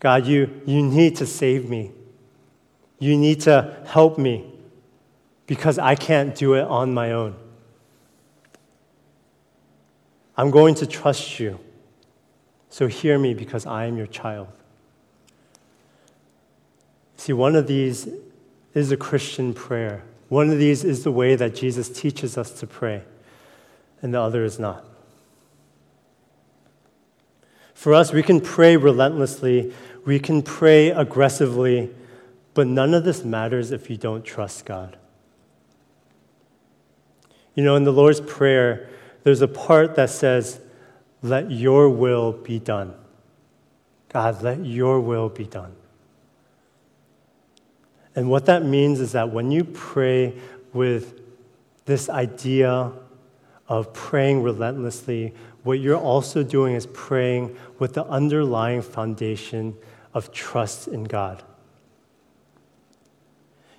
God, 0.00 0.26
you, 0.26 0.62
you 0.66 0.82
need 0.82 1.16
to 1.16 1.26
save 1.26 1.68
me. 1.68 1.92
You 2.98 3.16
need 3.16 3.40
to 3.42 3.76
help 3.86 4.18
me 4.18 4.52
because 5.46 5.78
I 5.78 5.94
can't 5.94 6.34
do 6.34 6.54
it 6.54 6.64
on 6.64 6.92
my 6.92 7.12
own. 7.12 7.36
I'm 10.36 10.50
going 10.50 10.74
to 10.76 10.86
trust 10.86 11.40
you. 11.40 11.58
So 12.78 12.86
hear 12.86 13.18
me 13.18 13.34
because 13.34 13.66
I 13.66 13.86
am 13.86 13.96
your 13.96 14.06
child. 14.06 14.46
See, 17.16 17.32
one 17.32 17.56
of 17.56 17.66
these 17.66 18.06
is 18.72 18.92
a 18.92 18.96
Christian 18.96 19.52
prayer. 19.52 20.04
One 20.28 20.48
of 20.50 20.60
these 20.60 20.84
is 20.84 21.02
the 21.02 21.10
way 21.10 21.34
that 21.34 21.56
Jesus 21.56 21.88
teaches 21.88 22.38
us 22.38 22.52
to 22.60 22.68
pray, 22.68 23.02
and 24.00 24.14
the 24.14 24.20
other 24.20 24.44
is 24.44 24.60
not. 24.60 24.84
For 27.74 27.94
us, 27.94 28.12
we 28.12 28.22
can 28.22 28.40
pray 28.40 28.76
relentlessly, 28.76 29.72
we 30.04 30.20
can 30.20 30.40
pray 30.40 30.90
aggressively, 30.90 31.90
but 32.54 32.68
none 32.68 32.94
of 32.94 33.02
this 33.02 33.24
matters 33.24 33.72
if 33.72 33.90
you 33.90 33.96
don't 33.96 34.24
trust 34.24 34.64
God. 34.64 34.96
You 37.56 37.64
know, 37.64 37.74
in 37.74 37.82
the 37.82 37.92
Lord's 37.92 38.20
Prayer, 38.20 38.88
there's 39.24 39.42
a 39.42 39.48
part 39.48 39.96
that 39.96 40.10
says, 40.10 40.60
Let 41.22 41.50
your 41.50 41.88
will 41.90 42.32
be 42.32 42.58
done. 42.58 42.94
God, 44.08 44.42
let 44.42 44.64
your 44.64 45.00
will 45.00 45.28
be 45.28 45.44
done. 45.44 45.74
And 48.14 48.30
what 48.30 48.46
that 48.46 48.64
means 48.64 49.00
is 49.00 49.12
that 49.12 49.30
when 49.30 49.50
you 49.50 49.64
pray 49.64 50.34
with 50.72 51.20
this 51.84 52.08
idea 52.08 52.90
of 53.68 53.92
praying 53.92 54.42
relentlessly, 54.42 55.34
what 55.62 55.80
you're 55.80 55.96
also 55.96 56.42
doing 56.42 56.74
is 56.74 56.86
praying 56.86 57.56
with 57.78 57.94
the 57.94 58.04
underlying 58.06 58.82
foundation 58.82 59.76
of 60.14 60.32
trust 60.32 60.88
in 60.88 61.04
God. 61.04 61.42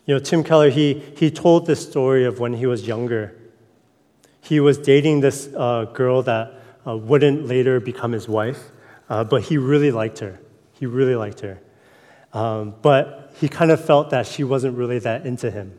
You 0.06 0.15
know, 0.15 0.19
Tim 0.19 0.43
Keller, 0.43 0.69
he, 0.69 1.04
he 1.15 1.30
told 1.30 1.67
this 1.67 1.88
story 1.88 2.25
of 2.25 2.39
when 2.39 2.54
he 2.54 2.65
was 2.65 2.88
younger. 2.88 3.36
He 4.41 4.60
was 4.60 4.78
dating 4.78 5.19
this 5.19 5.49
uh, 5.56 5.86
girl 5.86 6.21
that 6.23 6.59
uh, 6.89 6.95
wouldn't 6.95 7.45
later 7.45 7.80
become 7.80 8.12
his 8.12 8.28
wife, 8.28 8.71
uh, 9.10 9.23
but 9.23 9.43
he 9.43 9.58
really 9.58 9.91
liked 9.91 10.19
her. 10.19 10.39
He 10.73 10.86
really 10.86 11.15
liked 11.15 11.41
her. 11.41 11.60
Um, 12.34 12.75
but 12.82 13.34
he 13.39 13.47
kind 13.47 13.71
of 13.71 13.84
felt 13.84 14.12
that 14.12 14.28
she 14.28 14.43
wasn't 14.43 14.78
really 14.78 14.99
that 14.99 15.25
into 15.25 15.52
him. 15.52 15.78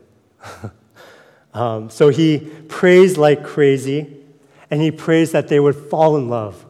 um, 1.53 1.89
so 1.89 2.09
he 2.09 2.39
prays 2.67 3.17
like 3.17 3.43
crazy, 3.43 4.17
and 4.69 4.81
he 4.81 4.91
prays 4.91 5.31
that 5.31 5.47
they 5.47 5.59
would 5.59 5.75
fall 5.75 6.15
in 6.17 6.29
love. 6.29 6.65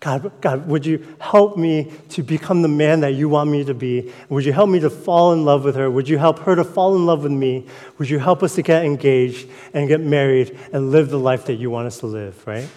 God, 0.00 0.40
God, 0.40 0.68
would 0.68 0.86
you 0.86 1.16
help 1.18 1.56
me 1.56 1.90
to 2.10 2.22
become 2.22 2.62
the 2.62 2.68
man 2.68 3.00
that 3.00 3.14
you 3.14 3.28
want 3.28 3.50
me 3.50 3.64
to 3.64 3.74
be? 3.74 4.12
Would 4.28 4.44
you 4.44 4.52
help 4.52 4.70
me 4.70 4.78
to 4.80 4.90
fall 4.90 5.32
in 5.32 5.44
love 5.44 5.64
with 5.64 5.74
her? 5.74 5.90
Would 5.90 6.08
you 6.08 6.18
help 6.18 6.38
her 6.40 6.54
to 6.54 6.62
fall 6.62 6.94
in 6.94 7.04
love 7.04 7.24
with 7.24 7.32
me? 7.32 7.66
Would 7.98 8.08
you 8.08 8.20
help 8.20 8.44
us 8.44 8.54
to 8.54 8.62
get 8.62 8.84
engaged 8.84 9.48
and 9.74 9.88
get 9.88 10.00
married 10.00 10.56
and 10.72 10.92
live 10.92 11.10
the 11.10 11.18
life 11.18 11.46
that 11.46 11.54
you 11.54 11.70
want 11.70 11.88
us 11.88 11.98
to 11.98 12.06
live, 12.06 12.46
right? 12.46 12.68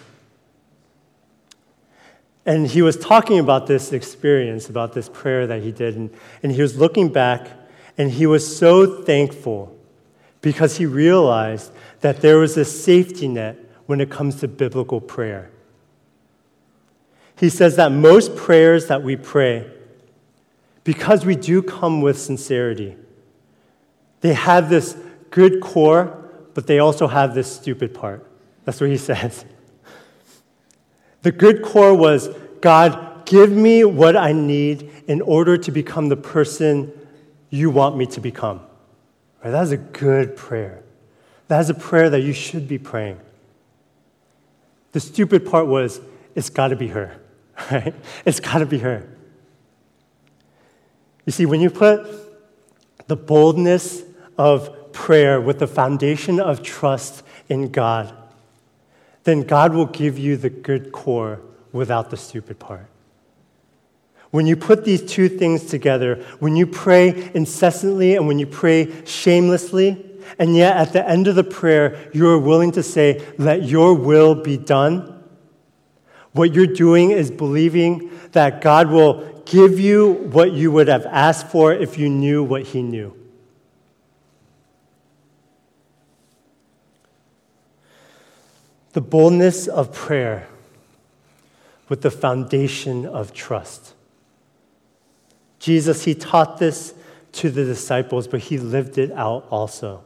And 2.44 2.66
he 2.66 2.82
was 2.82 2.96
talking 2.96 3.38
about 3.38 3.66
this 3.66 3.92
experience, 3.92 4.68
about 4.68 4.92
this 4.92 5.08
prayer 5.08 5.46
that 5.46 5.62
he 5.62 5.70
did, 5.70 5.96
and, 5.96 6.10
and 6.42 6.50
he 6.52 6.60
was 6.60 6.76
looking 6.76 7.08
back, 7.08 7.48
and 7.96 8.10
he 8.10 8.26
was 8.26 8.56
so 8.56 9.02
thankful 9.02 9.76
because 10.40 10.76
he 10.76 10.86
realized 10.86 11.72
that 12.00 12.20
there 12.20 12.38
was 12.38 12.56
a 12.56 12.64
safety 12.64 13.28
net 13.28 13.56
when 13.86 14.00
it 14.00 14.10
comes 14.10 14.40
to 14.40 14.48
biblical 14.48 15.00
prayer. 15.00 15.50
He 17.36 17.48
says 17.48 17.76
that 17.76 17.92
most 17.92 18.36
prayers 18.36 18.86
that 18.88 19.02
we 19.02 19.16
pray, 19.16 19.70
because 20.84 21.24
we 21.24 21.36
do 21.36 21.62
come 21.62 22.00
with 22.00 22.18
sincerity, 22.18 22.96
they 24.20 24.34
have 24.34 24.68
this 24.68 24.96
good 25.30 25.60
core, 25.60 26.28
but 26.54 26.66
they 26.66 26.78
also 26.78 27.06
have 27.06 27.34
this 27.34 27.52
stupid 27.52 27.94
part. 27.94 28.26
That's 28.64 28.80
what 28.80 28.90
he 28.90 28.96
says. 29.10 29.44
The 31.22 31.32
good 31.32 31.62
core 31.62 31.94
was 31.94 32.28
God, 32.60 33.26
give 33.26 33.50
me 33.50 33.84
what 33.84 34.16
I 34.16 34.32
need 34.32 34.90
in 35.06 35.20
order 35.20 35.56
to 35.56 35.70
become 35.70 36.08
the 36.08 36.16
person 36.16 36.92
you 37.50 37.70
want 37.70 37.96
me 37.96 38.06
to 38.06 38.20
become. 38.20 38.60
Right? 39.42 39.50
That 39.50 39.62
is 39.62 39.72
a 39.72 39.76
good 39.76 40.36
prayer. 40.36 40.82
That 41.48 41.60
is 41.60 41.70
a 41.70 41.74
prayer 41.74 42.10
that 42.10 42.20
you 42.20 42.32
should 42.32 42.68
be 42.68 42.78
praying. 42.78 43.20
The 44.92 45.00
stupid 45.00 45.46
part 45.50 45.66
was, 45.66 46.00
it's 46.34 46.50
got 46.50 46.68
to 46.68 46.76
be 46.76 46.88
her, 46.88 47.16
right? 47.70 47.94
It's 48.24 48.40
got 48.40 48.58
to 48.58 48.66
be 48.66 48.78
her. 48.78 49.08
You 51.24 51.32
see, 51.32 51.46
when 51.46 51.60
you 51.60 51.70
put 51.70 52.06
the 53.06 53.16
boldness 53.16 54.02
of 54.38 54.92
prayer 54.92 55.40
with 55.40 55.58
the 55.58 55.66
foundation 55.66 56.40
of 56.40 56.62
trust 56.62 57.22
in 57.48 57.70
God, 57.70 58.14
then 59.24 59.42
God 59.42 59.74
will 59.74 59.86
give 59.86 60.18
you 60.18 60.36
the 60.36 60.50
good 60.50 60.92
core 60.92 61.40
without 61.72 62.10
the 62.10 62.16
stupid 62.16 62.58
part. 62.58 62.86
When 64.30 64.46
you 64.46 64.56
put 64.56 64.84
these 64.84 65.02
two 65.02 65.28
things 65.28 65.66
together, 65.66 66.24
when 66.38 66.56
you 66.56 66.66
pray 66.66 67.30
incessantly 67.34 68.16
and 68.16 68.26
when 68.26 68.38
you 68.38 68.46
pray 68.46 69.04
shamelessly, 69.04 70.06
and 70.38 70.56
yet 70.56 70.76
at 70.76 70.92
the 70.92 71.06
end 71.06 71.28
of 71.28 71.34
the 71.34 71.44
prayer, 71.44 72.10
you 72.14 72.26
are 72.28 72.38
willing 72.38 72.72
to 72.72 72.82
say, 72.82 73.22
Let 73.36 73.64
your 73.64 73.94
will 73.94 74.34
be 74.34 74.56
done, 74.56 75.22
what 76.32 76.54
you're 76.54 76.66
doing 76.66 77.10
is 77.10 77.30
believing 77.30 78.10
that 78.32 78.62
God 78.62 78.88
will 78.88 79.42
give 79.44 79.78
you 79.78 80.12
what 80.32 80.52
you 80.52 80.72
would 80.72 80.88
have 80.88 81.04
asked 81.06 81.48
for 81.48 81.72
if 81.74 81.98
you 81.98 82.08
knew 82.08 82.42
what 82.42 82.62
He 82.62 82.82
knew. 82.82 83.21
The 88.92 89.00
boldness 89.00 89.68
of 89.68 89.92
prayer 89.92 90.48
with 91.88 92.02
the 92.02 92.10
foundation 92.10 93.06
of 93.06 93.32
trust. 93.32 93.94
Jesus, 95.58 96.04
He 96.04 96.14
taught 96.14 96.58
this 96.58 96.94
to 97.32 97.50
the 97.50 97.64
disciples, 97.64 98.26
but 98.26 98.40
He 98.40 98.58
lived 98.58 98.98
it 98.98 99.12
out 99.12 99.46
also. 99.50 100.02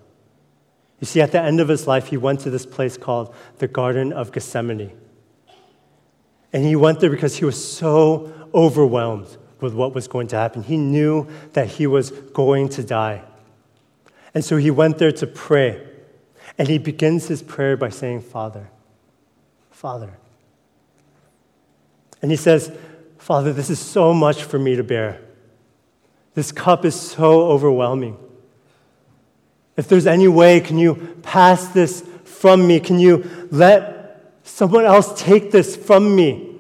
You 1.01 1.07
see, 1.07 1.21
at 1.21 1.33
the 1.33 1.41
end 1.41 1.61
of 1.61 1.69
His 1.69 1.87
life, 1.87 2.09
He 2.09 2.17
went 2.17 2.41
to 2.41 2.51
this 2.51 2.67
place 2.67 2.97
called 2.97 3.35
the 3.59 3.69
Garden 3.69 4.13
of 4.13 4.33
Gethsemane. 4.33 4.93
And 6.53 6.65
He 6.65 6.77
went 6.77 7.01
there 7.01 7.11
because 7.11 7.37
He 7.37 7.45
was 7.45 7.63
so 7.63 8.33
overwhelmed 8.55 9.37
with 9.61 9.75
what 9.75 9.95
was 9.95 10.09
going 10.09 10.29
to 10.29 10.37
happen. 10.37 10.63
He 10.63 10.77
knew 10.77 11.27
that 11.55 11.69
He 11.69 11.87
was 11.87 12.11
going 12.11 12.69
to 12.71 12.83
die. 12.83 13.23
And 14.35 14.45
so 14.45 14.57
He 14.57 14.71
went 14.71 14.99
there 14.99 15.13
to 15.13 15.27
pray. 15.27 15.87
And 16.59 16.69
He 16.69 16.79
begins 16.79 17.29
His 17.29 17.43
prayer 17.43 17.77
by 17.77 17.89
saying, 17.89 18.23
Father, 18.23 18.69
Father. 19.87 20.19
And 22.21 22.33
he 22.33 22.37
says, 22.37 22.77
Father, 23.19 23.53
this 23.53 23.71
is 23.71 23.79
so 23.79 24.13
much 24.13 24.43
for 24.43 24.59
me 24.59 24.75
to 24.75 24.83
bear. 24.83 25.21
This 26.35 26.51
cup 26.51 26.85
is 26.85 27.01
so 27.01 27.43
overwhelming. 27.47 28.17
If 29.77 29.87
there's 29.87 30.09
any 30.09 30.27
way, 30.27 30.59
can 30.59 30.77
you 30.77 31.17
pass 31.23 31.69
this 31.69 32.05
from 32.25 32.67
me? 32.67 32.81
Can 32.81 32.99
you 32.99 33.31
let 33.53 34.35
someone 34.43 34.85
else 34.85 35.23
take 35.23 35.53
this 35.53 35.77
from 35.77 36.17
me? 36.17 36.59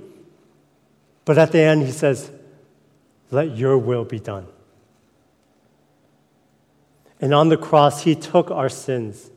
But 1.25 1.37
at 1.37 1.51
the 1.51 1.59
end, 1.59 1.83
he 1.83 1.91
says, 1.91 2.31
Let 3.33 3.57
your 3.57 3.77
will 3.77 4.05
be 4.05 4.21
done. 4.21 4.47
And 7.21 7.35
on 7.35 7.49
the 7.49 7.57
cross, 7.57 8.05
he 8.05 8.15
took 8.15 8.53
our 8.53 8.69
sins. 8.69 9.33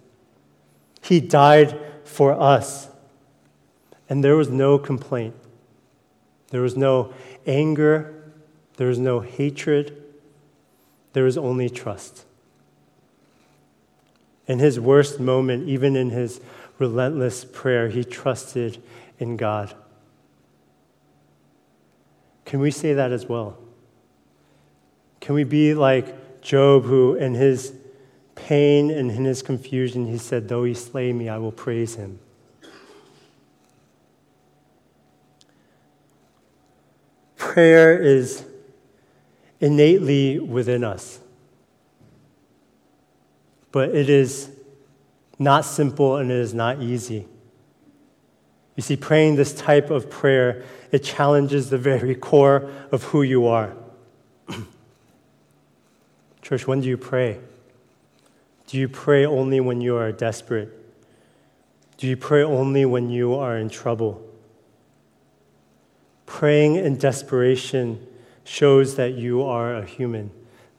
He 1.01 1.19
died 1.19 1.75
for 2.03 2.39
us. 2.39 2.88
And 4.09 4.23
there 4.23 4.35
was 4.35 4.49
no 4.49 4.79
complaint. 4.79 5.35
There 6.49 6.61
was 6.61 6.75
no 6.75 7.13
anger. 7.45 8.33
There 8.77 8.87
was 8.87 8.97
no 8.97 9.19
hatred. 9.19 9.95
There 11.13 11.23
was 11.23 11.37
only 11.37 11.69
trust. 11.69 12.25
In 14.47 14.57
his 14.57 14.79
worst 14.79 15.19
moment, 15.19 15.69
even 15.69 15.95
in 15.95 16.09
his 16.09 16.41
relentless 16.79 17.45
prayer, 17.45 17.89
he 17.89 18.03
trusted 18.03 18.81
in 19.19 19.37
God. 19.37 19.75
Can 22.45 22.59
we 22.59 22.71
say 22.71 22.93
that 22.93 23.11
as 23.11 23.27
well? 23.27 23.59
Can 25.19 25.35
we 25.35 25.43
be 25.43 25.75
like 25.75 26.41
Job, 26.41 26.85
who 26.85 27.13
in 27.13 27.35
his 27.35 27.73
pain 28.33 28.89
and 28.89 29.11
in 29.11 29.25
his 29.25 29.43
confusion, 29.43 30.07
he 30.07 30.17
said, 30.17 30.47
Though 30.47 30.63
he 30.63 30.73
slay 30.73 31.13
me, 31.13 31.29
I 31.29 31.37
will 31.37 31.51
praise 31.51 31.95
him? 31.95 32.19
Prayer 37.49 37.99
is 37.99 38.45
innately 39.59 40.37
within 40.37 40.83
us. 40.83 41.19
But 43.71 43.89
it 43.89 44.07
is 44.07 44.51
not 45.39 45.65
simple 45.65 46.17
and 46.17 46.29
it 46.29 46.37
is 46.37 46.53
not 46.53 46.79
easy. 46.79 47.25
You 48.75 48.83
see, 48.83 48.95
praying 48.95 49.35
this 49.35 49.51
type 49.51 49.89
of 49.89 50.11
prayer, 50.11 50.63
it 50.91 50.99
challenges 50.99 51.71
the 51.71 51.79
very 51.79 52.13
core 52.13 52.71
of 52.91 53.01
who 53.05 53.23
you 53.23 53.47
are. 53.47 53.75
Church, 56.43 56.67
when 56.67 56.81
do 56.81 56.87
you 56.87 56.97
pray? 56.97 57.39
Do 58.67 58.77
you 58.77 58.87
pray 58.87 59.25
only 59.25 59.59
when 59.59 59.81
you 59.81 59.95
are 59.95 60.11
desperate? 60.11 60.69
Do 61.97 62.05
you 62.05 62.15
pray 62.15 62.43
only 62.43 62.85
when 62.85 63.09
you 63.09 63.33
are 63.33 63.57
in 63.57 63.69
trouble? 63.69 64.28
Praying 66.29 66.75
in 66.75 66.95
desperation 66.95 68.05
shows 68.43 68.97
that 68.97 69.15
you 69.15 69.41
are 69.41 69.73
a 69.73 69.83
human, 69.83 70.29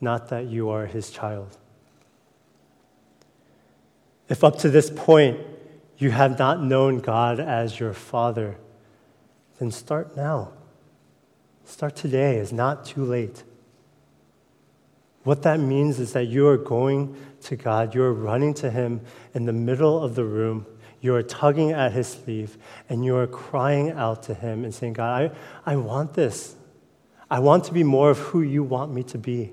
not 0.00 0.28
that 0.28 0.46
you 0.46 0.70
are 0.70 0.86
his 0.86 1.10
child. 1.10 1.58
If 4.28 4.44
up 4.44 4.58
to 4.60 4.70
this 4.70 4.90
point 4.94 5.40
you 5.98 6.12
have 6.12 6.38
not 6.38 6.62
known 6.62 6.98
God 7.00 7.40
as 7.40 7.80
your 7.80 7.92
Father, 7.92 8.58
then 9.58 9.72
start 9.72 10.16
now. 10.16 10.52
Start 11.64 11.96
today. 11.96 12.36
It's 12.36 12.52
not 12.52 12.84
too 12.84 13.04
late. 13.04 13.42
What 15.24 15.42
that 15.42 15.58
means 15.58 15.98
is 15.98 16.12
that 16.12 16.26
you 16.26 16.46
are 16.46 16.58
going 16.58 17.16
to 17.42 17.56
God, 17.56 17.92
you 17.92 18.04
are 18.04 18.14
running 18.14 18.54
to 18.54 18.70
Him 18.70 19.00
in 19.34 19.46
the 19.46 19.52
middle 19.52 20.00
of 20.00 20.14
the 20.14 20.24
room 20.24 20.64
you 21.00 21.14
are 21.14 21.22
tugging 21.22 21.72
at 21.72 21.92
his 21.92 22.08
sleeve 22.08 22.58
and 22.88 23.04
you 23.04 23.16
are 23.16 23.26
crying 23.26 23.90
out 23.92 24.22
to 24.24 24.34
him 24.34 24.64
and 24.64 24.74
saying, 24.74 24.94
God, 24.94 25.32
I, 25.66 25.72
I 25.72 25.76
want 25.76 26.14
this. 26.14 26.54
I 27.30 27.38
want 27.38 27.64
to 27.64 27.72
be 27.72 27.84
more 27.84 28.10
of 28.10 28.18
who 28.18 28.42
you 28.42 28.62
want 28.62 28.92
me 28.92 29.02
to 29.04 29.18
be. 29.18 29.52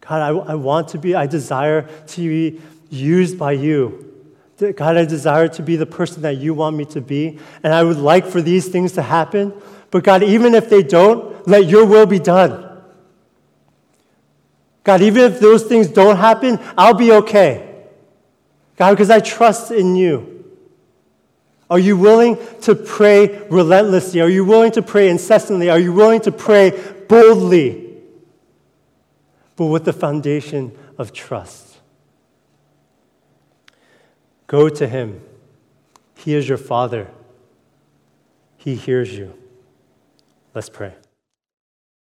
God, 0.00 0.22
I, 0.22 0.52
I 0.52 0.54
want 0.54 0.88
to 0.88 0.98
be, 0.98 1.14
I 1.14 1.26
desire 1.26 1.82
to 2.08 2.20
be 2.20 2.60
used 2.88 3.38
by 3.38 3.52
you. 3.52 4.06
God, 4.58 4.96
I 4.96 5.06
desire 5.06 5.48
to 5.48 5.62
be 5.62 5.76
the 5.76 5.86
person 5.86 6.22
that 6.22 6.36
you 6.36 6.52
want 6.52 6.76
me 6.76 6.84
to 6.86 7.00
be. 7.00 7.38
And 7.62 7.72
I 7.72 7.82
would 7.82 7.96
like 7.96 8.26
for 8.26 8.42
these 8.42 8.68
things 8.68 8.92
to 8.92 9.02
happen. 9.02 9.54
But 9.90 10.04
God, 10.04 10.22
even 10.22 10.54
if 10.54 10.68
they 10.68 10.82
don't, 10.82 11.48
let 11.48 11.66
your 11.66 11.86
will 11.86 12.06
be 12.06 12.18
done. 12.18 12.66
God, 14.84 15.02
even 15.02 15.32
if 15.32 15.40
those 15.40 15.64
things 15.64 15.88
don't 15.88 16.16
happen, 16.16 16.58
I'll 16.76 16.94
be 16.94 17.12
okay. 17.12 17.86
God, 18.76 18.92
because 18.92 19.10
I 19.10 19.20
trust 19.20 19.70
in 19.70 19.96
you. 19.96 20.39
Are 21.70 21.78
you 21.78 21.96
willing 21.96 22.36
to 22.62 22.74
pray 22.74 23.46
relentlessly? 23.48 24.20
Are 24.20 24.28
you 24.28 24.44
willing 24.44 24.72
to 24.72 24.82
pray 24.82 25.08
incessantly? 25.08 25.70
Are 25.70 25.78
you 25.78 25.92
willing 25.92 26.20
to 26.22 26.32
pray 26.32 26.72
boldly? 27.08 27.96
But 29.54 29.66
with 29.66 29.84
the 29.84 29.92
foundation 29.92 30.76
of 30.98 31.12
trust. 31.12 31.78
Go 34.48 34.68
to 34.68 34.88
Him. 34.88 35.20
He 36.16 36.34
is 36.34 36.48
your 36.48 36.58
Father, 36.58 37.08
He 38.56 38.74
hears 38.74 39.16
you. 39.16 39.32
Let's 40.54 40.68
pray. 40.68 40.94